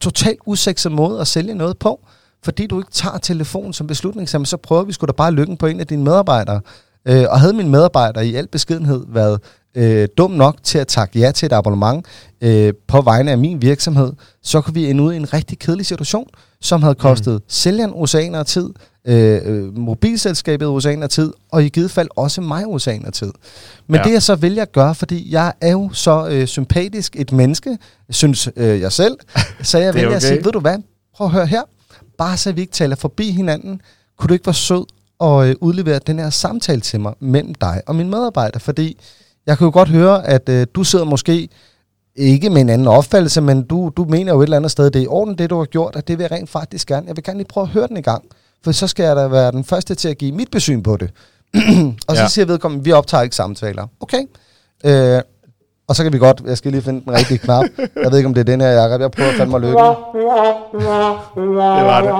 totalt 0.00 0.38
usekset 0.46 0.92
måde 0.92 1.20
at 1.20 1.26
sælge 1.26 1.54
noget 1.54 1.78
på. 1.78 2.00
Fordi 2.44 2.66
du 2.66 2.78
ikke 2.80 2.90
tager 2.92 3.18
telefonen 3.18 3.72
som 3.72 3.86
beslutningssammen, 3.86 4.46
så 4.46 4.56
prøver 4.56 4.82
vi 4.82 4.92
sgu 4.92 5.06
da 5.06 5.12
bare 5.12 5.32
lykken 5.32 5.56
på 5.56 5.66
en 5.66 5.80
af 5.80 5.86
dine 5.86 6.04
medarbejdere. 6.04 6.60
Øh, 7.08 7.24
og 7.30 7.40
havde 7.40 7.52
min 7.52 7.68
medarbejder 7.68 8.20
i 8.20 8.34
al 8.34 8.48
beskedenhed 8.48 9.04
været 9.08 9.40
øh, 9.74 10.08
dum 10.18 10.30
nok 10.30 10.56
til 10.62 10.78
at 10.78 10.86
takke 10.86 11.18
ja 11.18 11.30
til 11.30 11.46
et 11.46 11.52
abonnement 11.52 12.06
øh, 12.40 12.72
på 12.88 13.00
vegne 13.00 13.30
af 13.30 13.38
min 13.38 13.62
virksomhed, 13.62 14.12
så 14.42 14.60
kunne 14.60 14.74
vi 14.74 14.90
ende 14.90 15.02
ud 15.02 15.12
i 15.12 15.16
en 15.16 15.32
rigtig 15.32 15.58
kedelig 15.58 15.86
situation, 15.86 16.28
som 16.60 16.82
havde 16.82 16.94
kostet 16.94 17.34
mm. 17.34 17.40
sælgeren 17.48 17.92
oceaner 17.94 18.42
tid, 18.42 18.70
øh, 19.06 19.40
øh, 19.44 19.78
mobilselskabet 19.78 20.68
oceaner 20.68 21.06
tid, 21.06 21.32
og 21.52 21.64
i 21.64 21.68
givet 21.68 21.90
fald 21.90 22.08
også 22.16 22.40
mig 22.40 22.66
oceaner 22.66 23.10
tid. 23.10 23.32
Men 23.86 23.96
Ja. 23.96 24.02
det 24.02 24.12
jeg 24.12 24.22
så 24.22 24.34
vælger 24.34 24.62
at 24.62 24.72
gøre, 24.72 24.94
fordi 24.94 25.32
jeg 25.32 25.52
er 25.60 25.72
jo 25.72 25.90
så 25.92 26.28
øh, 26.30 26.46
sympatisk 26.46 27.16
et 27.16 27.32
menneske, 27.32 27.78
synes 28.10 28.48
øh, 28.56 28.80
jeg 28.80 28.92
selv, 28.92 29.16
så 29.62 29.78
jeg 29.78 29.88
er 29.88 29.92
vælger 29.92 30.08
at 30.08 30.16
okay. 30.16 30.26
sige, 30.26 30.44
ved 30.44 30.52
du 30.52 30.60
hvad, 30.60 30.76
prøv 31.16 31.26
at 31.26 31.32
høre 31.32 31.46
her, 31.46 31.62
bare 32.18 32.36
så 32.36 32.52
vi 32.52 32.60
ikke 32.60 32.72
taler 32.72 32.96
forbi 32.96 33.30
hinanden, 33.30 33.80
kunne 34.18 34.28
du 34.28 34.34
ikke 34.34 34.46
være 34.46 34.54
sød 34.54 34.84
og 35.18 35.48
øh, 35.48 35.54
udlevere 35.60 35.98
den 36.06 36.18
her 36.18 36.30
samtale 36.30 36.80
til 36.80 37.00
mig 37.00 37.14
mellem 37.20 37.54
dig 37.54 37.82
og 37.86 37.94
min 37.94 38.10
medarbejder? 38.10 38.58
Fordi 38.58 38.98
jeg 39.46 39.58
kan 39.58 39.64
jo 39.64 39.70
godt 39.70 39.88
høre, 39.88 40.26
at 40.26 40.48
øh, 40.48 40.66
du 40.74 40.84
sidder 40.84 41.04
måske 41.04 41.48
ikke 42.16 42.50
med 42.50 42.60
en 42.60 42.68
anden 42.68 42.86
opfattelse, 42.88 43.40
men 43.40 43.62
du, 43.62 43.92
du 43.96 44.04
mener 44.04 44.32
jo 44.32 44.40
et 44.40 44.44
eller 44.44 44.56
andet 44.56 44.70
sted, 44.72 44.90
det 44.90 44.98
er 44.98 45.04
i 45.04 45.06
orden, 45.06 45.38
det 45.38 45.50
du 45.50 45.58
har 45.58 45.64
gjort, 45.64 45.96
og 45.96 46.08
det 46.08 46.18
vil 46.18 46.22
jeg 46.24 46.32
rent 46.32 46.50
faktisk 46.50 46.88
gerne. 46.88 47.06
Jeg 47.06 47.16
vil 47.16 47.24
gerne 47.24 47.38
lige 47.38 47.48
prøve 47.48 47.62
at 47.64 47.68
høre 47.70 47.86
den 47.88 47.96
i 47.96 48.00
gang, 48.00 48.24
for 48.64 48.72
så 48.72 48.86
skal 48.86 49.04
jeg 49.04 49.16
da 49.16 49.26
være 49.28 49.52
den 49.52 49.64
første 49.64 49.94
til 49.94 50.08
at 50.08 50.18
give 50.18 50.32
mit 50.32 50.50
besyn 50.50 50.82
på 50.82 50.96
det. 50.96 51.10
og 52.08 52.16
så 52.16 52.22
Ja. 52.22 52.28
siger 52.28 52.44
vedkommende, 52.46 52.84
vi 52.84 52.92
optager 52.92 53.22
ikke 53.22 53.36
samtaler. 53.36 53.86
Okay. 54.00 54.22
Øh, 54.84 55.20
og 55.88 55.96
så 55.96 56.02
kan 56.02 56.12
vi 56.12 56.18
godt, 56.18 56.42
jeg 56.46 56.56
skal 56.58 56.72
lige 56.72 56.82
finde 56.82 57.04
den 57.04 57.12
rigtige 57.14 57.38
knap. 57.38 57.64
Jeg 57.78 58.10
ved 58.10 58.16
ikke, 58.18 58.26
om 58.26 58.34
det 58.34 58.40
er 58.40 58.44
den 58.44 58.60
her, 58.60 58.68
Jacob. 58.68 59.00
Jeg 59.00 59.10
prøver 59.10 59.30
at 59.30 59.36
fandme 59.36 59.50
mig 59.50 59.60
lykken. 59.60 59.76
Det 59.76 60.84
var 61.84 62.00
det. 62.00 62.10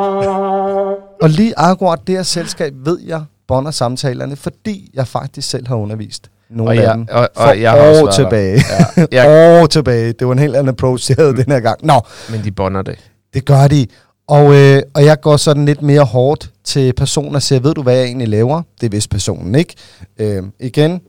Og 1.22 1.28
lige 1.30 1.54
akkurat 1.56 1.98
det 2.06 2.14
her 2.16 2.22
selskab 2.22 2.72
ved 2.84 2.98
jeg 3.06 3.22
bonder 3.48 3.70
samtalerne, 3.70 4.36
fordi 4.36 4.90
jeg 4.94 5.06
faktisk 5.06 5.50
selv 5.50 5.68
har 5.68 5.76
undervist 5.76 6.30
nogle 6.50 6.70
Og 6.70 6.76
af 6.76 6.82
jeg- 6.82 6.94
dem 6.94 7.06
og- 7.10 7.20
og 7.20 7.28
for 7.36 7.52
jeg 7.52 7.70
har 7.70 7.78
år 7.78 8.04
der. 8.06 8.10
tilbage. 8.12 8.60
Ja, 8.96 9.06
jeg, 9.12 9.60
år 9.62 9.66
tilbage. 9.66 10.12
Det 10.12 10.26
var 10.26 10.32
en 10.32 10.38
helt 10.38 10.56
anden 10.56 10.68
approach, 10.68 11.10
jeg 11.10 11.16
havde 11.18 11.36
den 11.36 11.52
her 11.52 11.60
gang. 11.60 11.78
Nå, 11.86 12.00
men 12.30 12.44
de 12.44 12.50
bonder 12.52 12.82
det. 12.82 12.98
det 13.34 13.44
gør 13.44 13.68
de. 13.68 13.86
Og, 14.28 14.54
øh, 14.54 14.82
og 14.94 15.04
jeg 15.04 15.20
går 15.20 15.36
sådan 15.36 15.64
lidt 15.64 15.82
mere 15.82 16.04
hårdt 16.04 16.50
til 16.64 16.92
personen 16.92 17.34
og 17.34 17.42
siger, 17.42 17.60
ved 17.60 17.74
du, 17.74 17.82
hvad 17.82 17.94
jeg 17.94 18.04
egentlig 18.04 18.28
laver? 18.28 18.62
Det 18.80 18.86
er 18.86 18.90
vist 18.90 19.10
personen, 19.10 19.54
ikke? 19.54 19.74
Øh, 20.18 20.42
igen. 20.60 21.00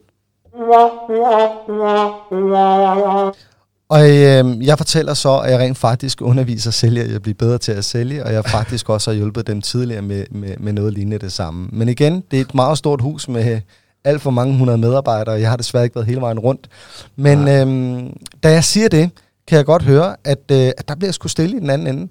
Og 3.90 4.10
øh, 4.10 4.66
jeg 4.66 4.78
fortæller 4.78 5.14
så, 5.14 5.38
at 5.38 5.52
jeg 5.52 5.60
rent 5.60 5.78
faktisk 5.78 6.22
underviser 6.22 6.72
sælgere 6.72 7.08
i 7.08 7.14
at 7.14 7.22
blive 7.22 7.34
bedre 7.34 7.58
til 7.58 7.72
at 7.72 7.86
sælge, 7.86 8.26
og 8.26 8.34
jeg 8.34 8.46
faktisk 8.46 8.90
også 8.90 9.12
har 9.12 9.16
hjulpet 9.16 9.48
dem 9.48 9.62
tidligere 9.62 10.02
med, 10.02 10.26
med, 10.32 10.58
med 10.60 10.74
noget 10.74 10.94
lignende 10.94 11.20
det 11.20 11.32
samme. 11.32 11.68
Men 11.72 11.90
igen, 11.90 12.24
det 12.32 12.38
er 12.38 12.42
et 12.42 12.56
meget 12.56 12.78
stort 12.78 13.02
hus 13.02 13.28
med 13.28 13.62
alt 14.04 14.22
for 14.22 14.32
mange 14.32 14.58
hundrede 14.58 14.78
medarbejdere, 14.78 15.36
og 15.36 15.42
jeg 15.42 15.50
har 15.50 15.58
desværre 15.58 15.84
ikke 15.84 15.96
været 15.96 16.08
hele 16.08 16.22
vejen 16.22 16.40
rundt. 16.40 16.68
Men 17.16 17.48
øh, 17.48 18.10
da 18.44 18.52
jeg 18.52 18.64
siger 18.64 18.90
det, 18.90 19.10
kan 19.48 19.58
jeg 19.58 19.66
godt 19.66 19.84
høre, 19.84 20.16
at, 20.24 20.52
øh, 20.52 20.72
at 20.78 20.88
der 20.88 20.96
bliver 20.96 21.12
sgu 21.12 21.28
stille 21.28 21.58
i 21.58 21.60
den 21.60 21.70
anden 21.70 21.88
ende. 21.88 22.08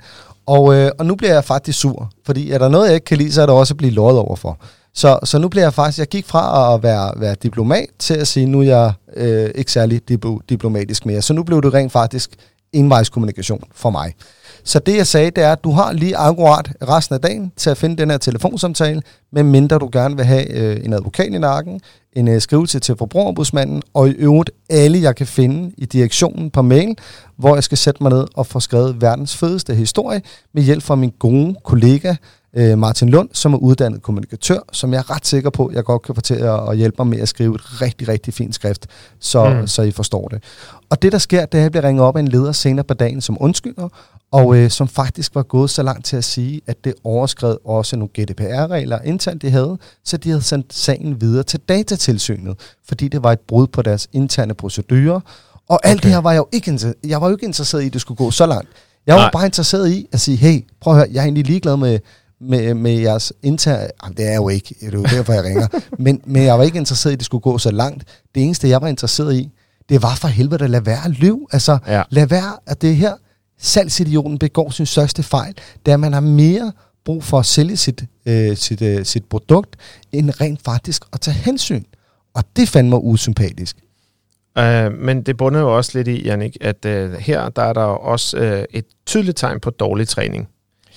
Og, 0.46 0.74
øh, 0.74 0.90
og 0.98 1.06
nu 1.06 1.14
bliver 1.14 1.32
jeg 1.32 1.44
faktisk 1.44 1.80
sur, 1.80 2.10
fordi 2.26 2.50
er 2.50 2.58
der 2.58 2.68
noget, 2.68 2.86
jeg 2.86 2.94
ikke 2.94 3.04
kan 3.04 3.18
lide, 3.18 3.32
så 3.32 3.42
er 3.42 3.46
der 3.46 3.52
også 3.52 3.74
at 3.74 3.78
blive 3.78 3.92
løjet 3.92 4.18
over 4.18 4.36
for. 4.36 4.58
Så, 4.98 5.18
så 5.24 5.38
nu 5.38 5.48
bliver 5.48 5.64
jeg 5.64 5.74
faktisk, 5.74 5.98
jeg 5.98 6.06
gik 6.06 6.26
fra 6.26 6.74
at 6.74 6.82
være, 6.82 7.12
være 7.16 7.36
diplomat 7.42 7.88
til 7.98 8.14
at 8.14 8.26
sige, 8.26 8.46
nu 8.46 8.60
er 8.60 8.64
jeg 8.64 8.92
øh, 9.16 9.50
ikke 9.54 9.72
særlig 9.72 10.08
diplomatisk 10.48 11.06
mere. 11.06 11.22
Så 11.22 11.32
nu 11.32 11.42
blev 11.42 11.62
det 11.62 11.74
rent 11.74 11.92
faktisk 11.92 12.30
envejskommunikation 12.72 13.62
for 13.74 13.90
mig. 13.90 14.14
Så 14.64 14.78
det 14.78 14.96
jeg 14.96 15.06
sagde, 15.06 15.30
det 15.30 15.44
er, 15.44 15.52
at 15.52 15.64
du 15.64 15.70
har 15.70 15.92
lige 15.92 16.16
akkurat 16.16 16.72
resten 16.88 17.14
af 17.14 17.20
dagen 17.20 17.52
til 17.56 17.70
at 17.70 17.76
finde 17.76 17.96
den 17.96 18.10
her 18.10 18.18
telefonsamtale, 18.18 19.02
medmindre 19.32 19.78
du 19.78 19.88
gerne 19.92 20.16
vil 20.16 20.24
have 20.24 20.52
øh, 20.52 20.84
en 20.84 20.92
advokat 20.92 21.34
i 21.34 21.38
nakken, 21.38 21.80
en 22.12 22.28
øh, 22.28 22.40
skrivelse 22.40 22.80
til 22.80 22.96
forbrugerombudsmanden, 22.98 23.82
og 23.94 24.08
i 24.08 24.12
øvrigt 24.12 24.50
alle, 24.70 25.02
jeg 25.02 25.16
kan 25.16 25.26
finde 25.26 25.72
i 25.76 25.84
direktionen 25.84 26.50
på 26.50 26.62
mail, 26.62 26.96
hvor 27.36 27.54
jeg 27.54 27.64
skal 27.64 27.78
sætte 27.78 28.02
mig 28.02 28.12
ned 28.12 28.26
og 28.34 28.46
få 28.46 28.60
skrevet 28.60 29.00
verdens 29.00 29.36
fedeste 29.36 29.74
historie 29.74 30.22
med 30.54 30.62
hjælp 30.62 30.82
fra 30.82 30.94
min 30.94 31.12
gode 31.18 31.56
kollega, 31.64 32.14
øh, 32.56 32.78
Martin 32.78 33.08
Lund, 33.08 33.28
som 33.32 33.54
er 33.54 33.58
uddannet 33.58 34.02
kommunikatør, 34.02 34.58
som 34.72 34.92
jeg 34.92 34.98
er 34.98 35.10
ret 35.10 35.26
sikker 35.26 35.50
på, 35.50 35.70
jeg 35.74 35.84
godt 35.84 36.02
kan 36.02 36.14
få 36.14 36.20
til 36.20 36.34
at, 36.34 36.70
at 36.70 36.76
hjælpe 36.76 36.94
mig 36.98 37.06
med 37.06 37.18
at 37.20 37.28
skrive 37.28 37.54
et 37.54 37.82
rigtig, 37.82 38.08
rigtig 38.08 38.34
fint 38.34 38.54
skrift, 38.54 38.86
så, 39.20 39.48
Mm. 39.60 39.66
så 39.66 39.82
I 39.82 39.90
forstår 39.90 40.28
det. 40.28 40.42
Og 40.90 41.02
det, 41.02 41.12
der 41.12 41.18
sker, 41.18 41.46
det 41.46 41.54
er, 41.54 41.58
at 41.58 41.62
jeg 41.62 41.70
bliver 41.70 41.84
ringet 41.84 42.04
op 42.04 42.16
af 42.16 42.20
en 42.20 42.28
leder 42.28 42.52
senere 42.52 42.84
på 42.84 42.94
dagen, 42.94 43.20
som 43.20 43.36
undskylder, 43.40 43.88
og 44.32 44.56
øh, 44.56 44.70
som 44.70 44.88
faktisk 44.88 45.34
var 45.34 45.42
gået 45.42 45.70
så 45.70 45.82
langt 45.82 46.04
til 46.06 46.16
at 46.16 46.24
sige, 46.24 46.60
at 46.66 46.84
det 46.84 46.94
overskred 47.04 47.56
også 47.64 47.96
nogle 47.96 48.10
GDPR-regler 48.20 48.98
internt, 49.04 49.42
de 49.42 49.50
havde, 49.50 49.78
så 50.04 50.16
de 50.16 50.28
havde 50.28 50.42
sendt 50.42 50.74
sagen 50.74 51.20
videre 51.20 51.42
til 51.42 51.60
datatilsynet, 51.68 52.56
fordi 52.88 53.08
det 53.08 53.22
var 53.22 53.32
et 53.32 53.40
brud 53.40 53.66
på 53.66 53.82
deres 53.82 54.08
interne 54.12 54.54
procedurer. 54.54 55.20
Og 55.68 55.80
alt 55.84 55.98
Okay. 55.98 56.02
det 56.02 56.10
her 56.14 56.18
var 56.20 56.30
jeg 56.32 56.38
jo 56.38 56.48
ikke, 56.52 56.94
jeg 57.06 57.20
var 57.20 57.28
jo 57.28 57.34
ikke 57.36 57.46
interesseret 57.46 57.82
i, 57.82 57.86
at 57.86 57.92
det 57.92 58.00
skulle 58.00 58.18
gå 58.18 58.30
så 58.30 58.46
langt. 58.46 58.68
Jeg 59.06 59.14
var 59.14 59.20
Nej. 59.22 59.30
bare 59.32 59.44
interesseret 59.44 59.90
i 59.90 60.06
at 60.12 60.20
sige, 60.20 60.36
hey, 60.36 60.64
prøv 60.80 60.92
at 60.92 60.98
høre, 60.98 61.08
jeg 61.12 61.18
er 61.20 61.24
egentlig 61.24 61.46
ligeglad 61.46 61.76
med, 61.76 61.98
med, 62.40 62.74
med 62.74 62.92
jeres 62.92 63.32
interne... 63.42 63.88
Jamen, 64.02 64.16
det 64.16 64.24
er 64.24 64.28
jeg 64.30 64.36
jo 64.36 64.48
ikke, 64.48 64.74
det 64.80 64.94
er 64.94 64.98
jo 64.98 65.02
derfor, 65.02 65.32
jeg 65.32 65.44
ringer. 65.44 65.66
men, 66.04 66.20
men 66.26 66.42
jeg 66.42 66.58
var 66.58 66.64
ikke 66.64 66.78
interesseret 66.78 67.12
i, 67.12 67.14
at 67.14 67.18
det 67.18 67.26
skulle 67.26 67.42
gå 67.42 67.58
så 67.58 67.70
langt. 67.70 68.04
Det 68.34 68.42
eneste, 68.42 68.68
jeg 68.68 68.80
var 68.80 68.88
interesseret 68.88 69.34
i, 69.34 69.50
det 69.88 70.02
var 70.02 70.14
for 70.14 70.28
helvede 70.28 70.64
at 70.64 70.70
lade 70.70 70.86
være 70.86 71.04
at 71.04 71.10
lyve. 71.10 71.46
Altså, 71.52 71.78
Ja. 71.86 72.02
lad 72.10 72.26
være, 72.26 72.56
at 72.66 72.82
det 72.82 72.90
er 72.90 72.94
her, 72.94 73.12
salgsidioten 73.58 74.38
begår 74.38 74.70
sin 74.70 74.86
største 74.86 75.22
fejl, 75.22 75.54
at 75.86 76.00
man 76.00 76.12
har 76.12 76.20
mere 76.20 76.72
brug 77.04 77.24
for 77.24 77.38
at 77.38 77.46
sælge 77.46 77.76
sit, 77.76 78.04
øh, 78.26 78.56
sit, 78.56 78.82
øh, 78.82 79.04
sit 79.04 79.24
produkt, 79.24 79.76
end 80.12 80.30
rent 80.40 80.60
faktisk 80.64 81.02
at 81.12 81.20
tage 81.20 81.34
hensyn. 81.34 81.82
Og 82.34 82.44
det 82.56 82.68
fandt 82.68 82.90
mig 82.90 82.98
usympatisk. 83.04 83.76
Uh, 84.58 84.92
men 84.92 85.22
det 85.22 85.36
bunder 85.36 85.60
jo 85.60 85.76
også 85.76 85.90
lidt 85.94 86.08
i, 86.08 86.22
Jannik, 86.24 86.56
at 86.60 86.84
uh, 86.84 87.12
her 87.12 87.48
der 87.48 87.62
er 87.62 87.72
der 87.72 87.80
også 87.80 88.36
uh, 88.38 88.64
et 88.78 88.84
tydeligt 89.06 89.36
tegn 89.36 89.60
på 89.60 89.70
dårlig 89.70 90.08
træning. 90.08 90.48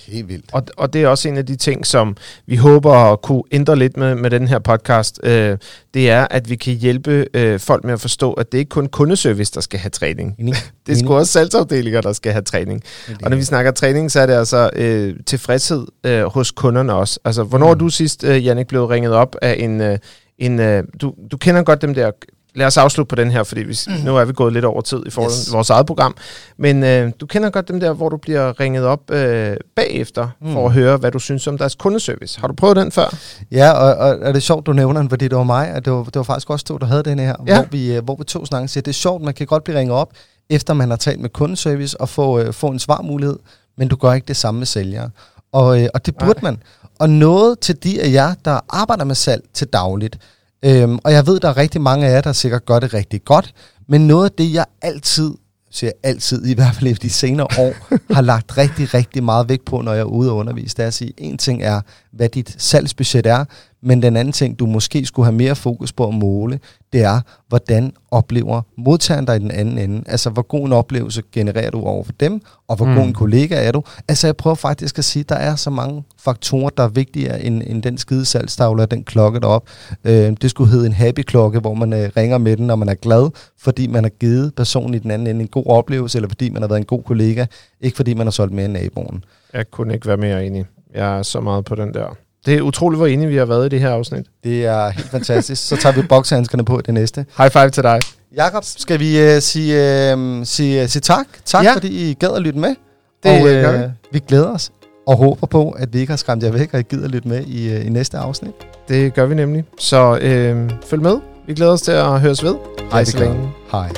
Helt 0.08 0.28
vildt. 0.28 0.46
Og, 0.54 0.64
og 0.78 0.94
det 0.94 1.04
er 1.04 1.08
også 1.08 1.30
en 1.30 1.38
af 1.38 1.46
de 1.46 1.56
ting, 1.56 1.86
som 1.86 2.18
vi 2.46 2.56
håber 2.56 2.94
at 2.94 3.22
kunne 3.22 3.44
ændre 3.52 3.76
lidt 3.76 3.98
med, 3.98 4.16
med 4.16 4.30
den 4.30 4.48
her 4.48 4.60
podcast. 4.60 5.20
Øh, 5.24 5.58
det 5.94 6.10
er, 6.10 6.28
at 6.32 6.50
vi 6.50 6.56
kan 6.56 6.74
hjælpe 6.74 7.28
øh, 7.34 7.60
folk 7.60 7.84
med 7.84 7.94
at 7.94 8.02
forstå, 8.02 8.34
at 8.34 8.52
det 8.52 8.58
ikke 8.58 8.70
kun 8.70 8.88
kundeservice, 8.88 9.52
der 9.54 9.62
skal 9.62 9.80
have 9.80 9.90
træning. 9.90 10.36
Enig. 10.40 10.56
Det 10.88 10.94
er 10.94 11.00
sgu 11.00 11.16
også 11.16 11.32
salgsafdelinger, 11.32 12.02
der 12.02 12.14
skal 12.14 12.32
have 12.32 12.42
træning. 12.42 12.84
Og 13.24 13.30
når 13.30 13.38
vi 13.38 13.44
snakker 13.44 13.72
træning, 13.72 14.12
så 14.12 14.20
er 14.20 14.26
det 14.26 14.34
altså 14.34 14.70
øh, 14.76 15.16
tilfredshed 15.26 15.86
øh, 16.04 16.24
hos 16.24 16.52
kunderne 16.52 16.94
også. 16.94 17.20
Altså, 17.26 17.44
hvornår 17.44 17.68
mm. 17.68 17.72
er 17.72 17.76
du 17.76 17.90
sidst, 17.90 18.24
øh, 18.24 18.46
Jannik, 18.46 18.68
blev 18.68 18.86
ringet 18.86 19.14
op 19.14 19.36
af 19.42 19.56
en... 19.60 19.82
Øh, 19.82 19.98
en 20.38 20.60
øh, 20.60 20.84
du, 21.02 21.14
du 21.32 21.38
kender 21.38 21.64
godt 21.64 21.82
dem 21.82 21.94
der... 21.94 22.12
Lad 22.56 22.68
os 22.68 22.78
afslutte 22.78 23.10
på 23.10 23.16
den 23.16 23.32
her, 23.32 23.44
fordi 23.44 23.62
vi, 23.64 23.78
mm. 23.88 23.94
nu 24.06 24.18
er 24.18 24.26
vi 24.26 24.34
gået 24.34 24.54
lidt 24.54 24.66
over 24.66 24.82
tid 24.82 25.04
i 25.06 25.10
forhold 25.10 25.32
til 25.34 25.42
Yes. 25.42 25.54
vores 25.54 25.70
eget 25.70 25.86
program. 25.86 26.16
Men 26.58 26.84
øh, 26.84 27.12
du 27.20 27.26
kender 27.26 27.50
godt 27.50 27.68
dem 27.68 27.80
der, 27.80 27.94
hvor 27.94 28.10
du 28.10 28.18
bliver 28.18 28.60
ringet 28.60 28.86
op 28.86 29.12
øh, 29.12 29.58
bagefter, 29.76 30.28
mm. 30.42 30.54
for 30.54 30.66
at 30.66 30.74
høre, 30.74 30.98
hvad 30.98 31.12
du 31.12 31.20
synes 31.20 31.48
om 31.48 31.58
deres 31.58 31.76
kundeservice. 31.76 32.40
Har 32.40 32.48
du 32.48 32.54
prøvet 32.54 32.76
den 32.76 32.92
før? 32.92 33.16
Ja, 33.52 33.72
og, 33.72 33.96
og, 33.96 34.10
og 34.20 34.28
det 34.28 34.36
er 34.36 34.40
sjovt, 34.40 34.66
du 34.66 34.74
nævner 34.74 35.02
den, 35.02 35.10
fordi 35.10 35.28
det 35.28 35.38
var 35.38 35.44
mig, 35.44 35.74
og 35.76 35.86
det 35.86 35.94
var, 35.94 36.04
det 36.04 36.16
var 36.16 36.24
faktisk 36.24 36.50
også 36.50 36.66
to, 36.66 36.78
der 36.78 36.86
havde 36.86 37.04
den 37.04 37.20
her, 37.20 37.36
Ja. 37.48 37.56
hvor, 37.56 37.66
vi, 37.72 37.96
øh, 37.96 38.04
hvor 38.04 38.16
vi 38.16 38.24
to 38.24 38.46
snakker 38.46 38.68
siger, 38.68 38.82
det 38.82 38.92
er 38.92 38.94
sjovt, 38.94 39.24
man 39.24 39.34
kan 39.34 39.48
godt 39.48 39.64
blive 39.64 39.80
ringet 39.80 39.96
op, 39.96 40.10
efter 40.50 40.74
man 40.74 40.90
har 40.90 40.98
talt 40.98 41.20
med 41.20 41.30
kundeservice 41.30 42.02
og 42.02 42.10
få, 42.10 42.40
øh, 42.40 42.54
få 42.54 42.68
en 42.68 42.80
svarmulighed, 42.80 43.38
men 43.78 43.88
du 43.88 43.96
gør 43.96 44.14
ikke 44.14 44.28
det 44.28 44.38
samme 44.38 44.58
med 44.58 44.66
sælgere. 44.68 45.10
Og, 45.52 45.82
øh, 45.82 45.88
og 45.94 46.06
det 46.06 46.16
burde 46.16 46.40
Nej. 46.42 46.52
man. 46.52 46.58
Og 47.00 47.10
noget 47.10 47.60
til 47.60 47.84
de 47.84 48.02
af 48.02 48.12
jer, 48.12 48.34
der 48.46 48.60
arbejder 48.70 49.04
med 49.06 49.16
salg 49.16 49.44
til 49.54 49.68
dagligt, 49.68 50.18
øhm, 50.66 51.00
og 51.04 51.12
jeg 51.12 51.28
ved, 51.28 51.40
der 51.40 51.50
er 51.50 51.58
rigtig 51.58 51.82
mange 51.82 52.08
af 52.08 52.12
jer, 52.12 52.22
der 52.22 52.34
sikkert 52.34 52.66
gør 52.66 52.80
det 52.80 52.94
rigtig 52.94 53.24
godt, 53.24 53.54
men 53.88 54.08
noget 54.08 54.26
af 54.26 54.32
det, 54.32 54.54
jeg 54.54 54.66
altid, 54.82 55.32
siger 55.72 55.92
jeg 56.04 56.10
altid, 56.12 56.46
i 56.46 56.54
hvert 56.54 56.76
fald 56.76 56.88
i 56.88 56.94
de 56.94 57.10
senere 57.10 57.48
år, 57.60 57.74
har 58.14 58.22
lagt 58.22 58.58
rigtig, 58.58 58.94
rigtig 58.94 59.24
meget 59.24 59.50
vægt 59.50 59.66
på, 59.66 59.82
når 59.82 59.92
jeg 59.92 60.02
er 60.02 60.06
ude 60.06 60.32
og 60.32 60.38
undervise, 60.38 60.78
det 60.78 60.84
er 60.84 60.88
at 60.88 60.94
sige, 60.94 61.14
en 61.18 61.38
ting 61.38 61.64
er, 61.64 61.82
hvad 62.12 62.30
dit 62.30 62.56
salgsbudget 62.58 63.26
er, 63.26 63.46
men 63.84 64.02
den 64.02 64.16
anden 64.16 64.32
ting, 64.32 64.60
du 64.60 64.66
måske 64.66 65.06
skulle 65.06 65.26
have 65.26 65.36
mere 65.36 65.56
fokus 65.56 65.94
på 65.94 66.08
at 66.08 66.14
måle, 66.14 66.60
det 66.94 67.02
er, 67.02 67.22
hvordan 67.48 67.94
oplever 68.12 68.62
modtageren 68.78 69.26
dig 69.26 69.36
i 69.36 69.40
den 69.40 69.52
anden 69.52 69.78
ende. 69.78 70.04
Altså, 70.08 70.30
hvor 70.30 70.42
god 70.42 70.66
en 70.66 70.74
oplevelse 70.74 71.24
genererer 71.32 71.70
du 71.70 71.82
over 71.82 72.04
for 72.04 72.12
dem, 72.12 72.42
og 72.68 72.76
hvor 72.76 72.86
mm. 72.86 72.96
god 72.96 73.04
en 73.04 73.14
kollega 73.14 73.68
er 73.68 73.72
du. 73.72 73.84
Altså, 74.08 74.28
jeg 74.28 74.36
prøver 74.36 74.56
faktisk 74.56 74.98
at 74.98 75.04
sige, 75.04 75.22
at 75.22 75.30
der 75.30 75.36
er 75.36 75.56
så 75.56 75.70
mange 75.70 76.04
faktorer, 76.20 76.70
der 76.70 76.84
er 76.84 76.88
vigtigere 76.88 77.44
end, 77.44 77.62
end 77.66 77.84
den 77.84 77.98
skide 77.98 78.26
salgstavle 78.26 78.82
og 78.82 78.92
den 78.92 79.04
klokke 79.04 79.40
derop. 79.40 79.70
Øh, 80.04 80.34
det 80.42 80.50
skulle 80.50 80.72
hedde 80.72 80.86
en 80.86 80.94
happy 80.94 81.22
klokke, 81.22 81.60
hvor 81.60 81.74
man 81.74 81.94
øh, 81.94 82.10
ringer 82.18 82.38
med 82.38 82.58
den, 82.58 82.68
når 82.68 82.76
man 82.76 82.90
er 82.90 82.96
glad, 82.96 83.30
fordi 83.60 83.88
man 83.88 84.04
har 84.04 84.10
givet 84.10 84.56
personen 84.56 84.94
i 84.94 85.00
den 85.00 85.12
anden 85.12 85.28
ende 85.28 85.42
en 85.42 85.48
god 85.48 85.66
oplevelse, 85.66 86.18
eller 86.18 86.30
fordi 86.30 86.50
man 86.50 86.62
har 86.62 86.68
været 86.68 86.80
en 86.80 86.86
god 86.86 87.04
kollega, 87.04 87.46
ikke 87.82 87.96
fordi 87.96 88.14
man 88.14 88.26
har 88.26 88.32
solgt 88.32 88.54
mere 88.54 88.66
end 88.66 88.74
naboen. 88.74 89.24
Jeg 89.54 89.72
kunne 89.72 89.94
ikke 89.94 90.08
være 90.08 90.18
mere 90.18 90.46
enig. 90.46 90.66
Jeg 90.94 91.18
er 91.18 91.24
så 91.24 91.42
meget 91.42 91.66
på 91.66 91.76
den 91.76 91.94
der. 91.94 92.16
Det 92.46 92.54
er 92.58 92.62
utroligt, 92.62 93.00
hvor 93.00 93.08
enige 93.08 93.28
vi 93.28 93.36
har 93.38 93.46
været 93.46 93.66
i 93.66 93.70
det 93.70 93.80
her 93.80 93.90
afsnit. 93.90 94.26
Det 94.44 94.66
er 94.66 94.90
helt 94.90 95.10
fantastisk. 95.10 95.68
Så 95.68 95.76
tager 95.76 95.96
vi 95.96 96.02
bokshandskerne 96.02 96.66
på 96.66 96.80
i 96.80 96.82
det 96.86 96.94
næste. 96.94 97.26
High 97.38 97.52
five 97.52 97.70
til 97.70 97.84
dig. 97.84 98.00
Jakob, 98.36 98.64
skal 98.64 99.00
vi 99.00 99.36
uh, 99.36 99.40
sige, 99.42 99.74
uh, 100.16 100.46
sige, 100.46 100.84
uh, 100.84 100.90
sige 100.90 101.02
tak? 101.02 101.26
Tak, 101.46 101.64
Ja. 101.66 101.74
fordi 101.74 102.10
I 102.10 102.14
gad 102.14 102.30
at 102.36 102.42
lytte 102.42 102.60
med. 102.60 102.76
Det 103.24 103.32
og 103.32 103.44
gør 103.48 103.78
vi. 103.78 103.84
vi 104.12 104.20
glæder 104.28 104.48
os 104.54 104.72
og 105.08 105.18
håber 105.18 105.48
på, 105.48 105.70
at 105.70 105.94
vi 105.94 106.00
ikke 106.00 106.12
har 106.12 106.18
skræmt 106.18 106.44
jer 106.44 106.52
væk, 106.52 106.70
og 106.74 106.80
I 106.80 106.84
gider 106.84 107.08
lytte 107.08 107.28
med 107.28 107.44
i, 107.48 107.76
uh, 107.76 107.86
i 107.86 107.90
næste 107.90 108.18
afsnit. 108.18 108.52
Det 108.90 109.14
gør 109.14 109.26
vi 109.26 109.36
nemlig. 109.36 109.64
Så 109.80 110.18
øh, 110.22 110.70
følg 110.86 111.02
med. 111.02 111.18
Vi 111.48 111.54
glæder 111.54 111.72
os 111.72 111.82
til 111.82 111.92
at 111.92 112.20
høres 112.22 112.44
ved. 112.44 112.56
Hej 112.92 113.04
så 113.04 113.20
længe. 113.20 113.50
Hej. 113.72 113.90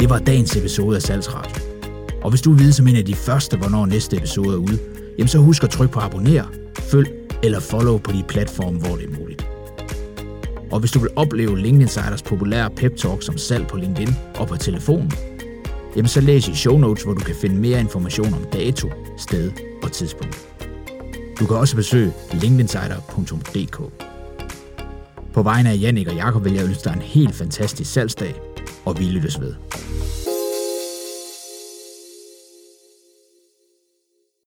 Det 0.00 0.10
var 0.10 0.18
dagens 0.18 0.56
episode 0.56 0.96
af 0.96 1.02
Salgsradio. 1.02 1.61
Og 2.24 2.30
hvis 2.30 2.40
du 2.40 2.50
vil 2.50 2.60
vide 2.60 2.72
som 2.72 2.88
en 2.88 2.96
af 2.96 3.04
de 3.04 3.14
første, 3.14 3.56
hvornår 3.56 3.86
næste 3.86 4.16
episode 4.16 4.54
er 4.54 4.58
ude, 4.58 4.78
jamen 5.18 5.28
så 5.28 5.38
husk 5.38 5.64
at 5.64 5.70
trykke 5.70 5.92
på 5.92 6.00
abonner, 6.00 6.44
følg 6.78 7.08
eller 7.42 7.60
follow 7.60 7.98
på 7.98 8.12
de 8.12 8.24
platforme, 8.28 8.78
hvor 8.78 8.96
det 8.96 9.04
er 9.04 9.20
muligt. 9.20 9.46
Og 10.70 10.80
hvis 10.80 10.90
du 10.90 10.98
vil 10.98 11.10
opleve 11.16 11.58
LinkedIn 11.58 11.80
Insiders 11.80 12.22
populære 12.22 12.70
pep 12.70 12.96
talk 12.96 13.22
som 13.22 13.38
salg 13.38 13.66
på 13.66 13.76
LinkedIn 13.76 14.14
og 14.38 14.48
på 14.48 14.56
telefonen, 14.56 15.12
jamen 15.96 16.08
så 16.08 16.20
læs 16.20 16.48
i 16.48 16.54
show 16.54 16.78
notes, 16.78 17.04
hvor 17.04 17.14
du 17.14 17.20
kan 17.20 17.34
finde 17.34 17.56
mere 17.56 17.80
information 17.80 18.34
om 18.34 18.44
dato, 18.52 18.88
sted 19.18 19.52
og 19.82 19.92
tidspunkt. 19.92 20.48
Du 21.40 21.46
kan 21.46 21.56
også 21.56 21.76
besøge 21.76 22.12
linkedinsider.dk. 22.32 23.80
På 25.32 25.42
vegne 25.42 25.70
af 25.70 25.78
Jannik 25.80 26.08
og 26.08 26.14
Jakob 26.14 26.44
vil 26.44 26.52
jeg 26.52 26.64
ønske 26.64 26.84
dig 26.84 26.92
en 26.96 27.02
helt 27.02 27.34
fantastisk 27.34 27.92
salgsdag, 27.92 28.34
og 28.84 28.98
vi 28.98 29.04
lyttes 29.04 29.40
ved. 29.40 29.54